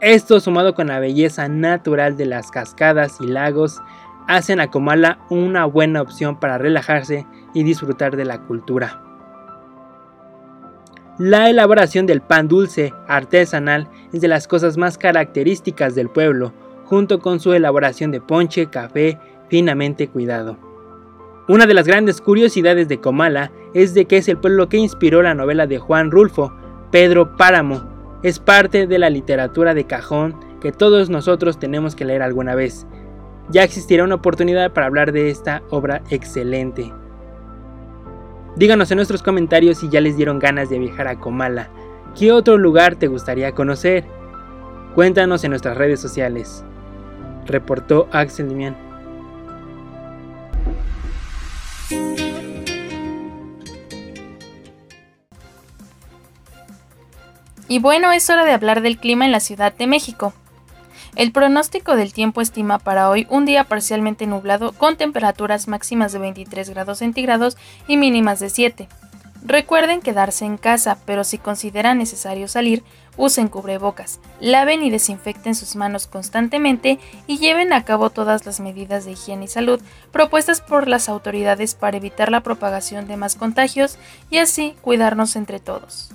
Esto 0.03 0.41
sumado 0.41 0.75
con 0.75 0.89
la 0.89 1.01
belleza 1.01 1.49
natural 1.49 2.18
de 2.18 2.27
las 2.27 2.51
cascadas 2.51 3.16
y 3.23 3.27
lagos 3.27 3.81
hacen 4.29 4.61
a 4.61 4.70
Comala 4.70 5.20
una 5.31 5.64
buena 5.64 6.03
opción 6.03 6.39
para 6.39 6.59
relajarse 6.59 7.27
y 7.55 7.62
disfrutar 7.62 8.14
de 8.14 8.27
la 8.27 8.43
cultura. 8.43 9.03
La 11.16 11.49
elaboración 11.49 12.05
del 12.05 12.20
pan 12.20 12.49
dulce 12.49 12.93
artesanal 13.09 13.89
es 14.12 14.20
de 14.20 14.29
las 14.29 14.47
cosas 14.47 14.77
más 14.77 14.99
características 14.99 15.95
del 15.95 16.11
pueblo, 16.11 16.53
junto 16.85 17.20
con 17.20 17.41
su 17.41 17.55
elaboración 17.55 18.11
de 18.11 18.20
ponche, 18.20 18.66
café, 18.66 19.18
finamente 19.49 20.09
cuidado. 20.09 20.72
Una 21.53 21.66
de 21.66 21.74
las 21.74 21.86
grandes 21.86 22.22
curiosidades 22.22 22.88
de 22.88 22.98
Comala 22.98 23.53
es 23.74 23.92
de 23.92 24.07
que 24.07 24.16
es 24.16 24.26
el 24.26 24.38
pueblo 24.38 24.70
que 24.70 24.78
inspiró 24.78 25.20
la 25.20 25.34
novela 25.34 25.66
de 25.66 25.78
Juan 25.78 26.11
Rulfo, 26.11 26.50
Pedro 26.90 27.36
Páramo, 27.36 27.82
es 28.22 28.38
parte 28.38 28.86
de 28.86 28.98
la 28.98 29.11
literatura 29.11 29.74
de 29.74 29.84
cajón 29.84 30.34
que 30.62 30.72
todos 30.72 31.11
nosotros 31.11 31.59
tenemos 31.59 31.94
que 31.94 32.07
leer 32.07 32.22
alguna 32.22 32.55
vez. 32.55 32.86
Ya 33.50 33.64
existirá 33.64 34.03
una 34.03 34.14
oportunidad 34.14 34.72
para 34.72 34.86
hablar 34.86 35.12
de 35.12 35.28
esta 35.28 35.62
obra 35.68 36.00
excelente. 36.09 36.90
Díganos 38.57 38.90
en 38.90 38.96
nuestros 38.96 39.22
comentarios 39.22 39.76
si 39.76 39.90
ya 39.90 40.00
les 40.00 40.16
dieron 40.16 40.38
ganas 40.38 40.70
de 40.70 40.78
viajar 40.78 41.07
a 41.07 41.20
Comala. 41.20 41.68
¿Qué 42.18 42.32
otro 42.32 42.57
lugar 42.57 42.96
te 42.96 43.09
gustaría 43.09 43.53
conocer? 43.53 44.07
Cuéntanos 44.94 45.44
en 45.44 45.50
nuestras 45.50 45.76
redes 45.76 46.00
sociales. 46.00 46.64
Reportó 47.44 48.09
Axel 48.11 48.48
Dimian. 48.48 48.91
Y 57.68 57.78
bueno, 57.78 58.12
es 58.12 58.28
hora 58.28 58.45
de 58.45 58.53
hablar 58.53 58.83
del 58.83 58.99
clima 58.99 59.24
en 59.24 59.33
la 59.33 59.41
Ciudad 59.41 59.72
de 59.72 59.87
México. 59.87 60.35
El 61.16 61.33
pronóstico 61.33 61.97
del 61.97 62.12
tiempo 62.12 62.41
estima 62.41 62.78
para 62.78 63.09
hoy 63.09 63.26
un 63.30 63.45
día 63.45 63.64
parcialmente 63.64 64.26
nublado 64.26 64.72
con 64.72 64.97
temperaturas 64.97 65.68
máximas 65.68 66.12
de 66.12 66.18
23 66.18 66.68
grados 66.70 66.99
centígrados 66.99 67.57
y 67.87 67.97
mínimas 67.97 68.41
de 68.41 68.51
7. 68.51 68.89
Recuerden 69.45 70.01
quedarse 70.01 70.45
en 70.45 70.57
casa, 70.57 70.99
pero 71.05 71.24
si 71.24 71.39
consideran 71.39 71.99
necesario 71.99 72.47
salir, 72.47 72.85
usen 73.16 73.48
cubrebocas, 73.48 74.20
laven 74.40 74.82
y 74.82 74.90
desinfecten 74.90 75.54
sus 75.54 75.76
manos 75.76 76.06
constantemente 76.06 76.98
y 77.26 77.38
lleven 77.38 77.72
a 77.72 77.84
cabo 77.84 78.10
todas 78.10 78.46
las 78.46 78.60
medidas 78.60 79.04
de 79.04 79.12
higiene 79.12 79.44
y 79.44 79.48
salud 79.48 79.80
propuestas 80.10 80.60
por 80.60 80.88
las 80.88 81.08
autoridades 81.08 81.74
para 81.74 81.96
evitar 81.96 82.30
la 82.30 82.42
propagación 82.42 83.06
de 83.06 83.16
más 83.16 83.34
contagios 83.34 83.98
y 84.30 84.38
así 84.38 84.74
cuidarnos 84.80 85.36
entre 85.36 85.60
todos. 85.60 86.10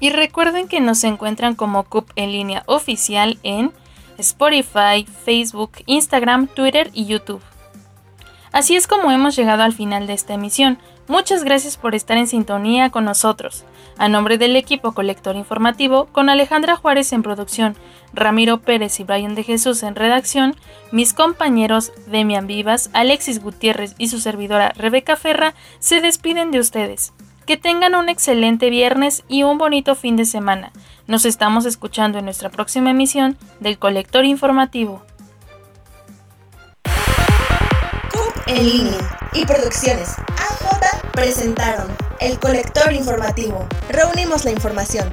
Y 0.00 0.10
recuerden 0.10 0.68
que 0.68 0.80
nos 0.80 1.02
encuentran 1.04 1.54
como 1.54 1.84
CUP 1.84 2.10
en 2.14 2.32
línea 2.32 2.62
oficial 2.66 3.38
en 3.42 3.72
Spotify, 4.16 5.06
Facebook, 5.24 5.72
Instagram, 5.86 6.48
Twitter 6.48 6.90
y 6.92 7.06
YouTube. 7.06 7.42
Así 8.52 8.76
es 8.76 8.86
como 8.86 9.10
hemos 9.10 9.36
llegado 9.36 9.62
al 9.62 9.72
final 9.72 10.06
de 10.06 10.14
esta 10.14 10.34
emisión. 10.34 10.78
Muchas 11.08 11.42
gracias 11.42 11.78
por 11.78 11.94
estar 11.94 12.18
en 12.18 12.26
sintonía 12.26 12.90
con 12.90 13.06
nosotros. 13.06 13.64
A 13.96 14.10
nombre 14.10 14.36
del 14.36 14.54
equipo 14.56 14.92
colector 14.92 15.36
informativo, 15.36 16.04
con 16.12 16.28
Alejandra 16.28 16.76
Juárez 16.76 17.14
en 17.14 17.22
producción, 17.22 17.76
Ramiro 18.12 18.58
Pérez 18.60 19.00
y 19.00 19.04
Brian 19.04 19.34
de 19.34 19.42
Jesús 19.42 19.82
en 19.82 19.96
redacción, 19.96 20.54
mis 20.92 21.14
compañeros 21.14 21.92
Demian 22.08 22.46
Vivas, 22.46 22.90
Alexis 22.92 23.42
Gutiérrez 23.42 23.94
y 23.96 24.08
su 24.08 24.20
servidora 24.20 24.74
Rebeca 24.76 25.16
Ferra 25.16 25.54
se 25.78 26.02
despiden 26.02 26.50
de 26.50 26.60
ustedes. 26.60 27.14
Que 27.46 27.56
tengan 27.56 27.94
un 27.94 28.10
excelente 28.10 28.68
viernes 28.68 29.24
y 29.28 29.44
un 29.44 29.56
bonito 29.56 29.94
fin 29.94 30.16
de 30.16 30.26
semana. 30.26 30.72
Nos 31.06 31.24
estamos 31.24 31.64
escuchando 31.64 32.18
en 32.18 32.26
nuestra 32.26 32.50
próxima 32.50 32.90
emisión 32.90 33.38
del 33.60 33.78
Colector 33.78 34.26
Informativo. 34.26 35.02
CUP 38.12 38.48
en 38.48 38.68
línea 38.68 39.18
y 39.32 39.46
Producciones 39.46 40.16
presentaron 41.18 41.88
el 42.20 42.38
Colector 42.38 42.92
Informativo. 42.92 43.66
Reunimos 43.88 44.44
la 44.44 44.52
información. 44.52 45.12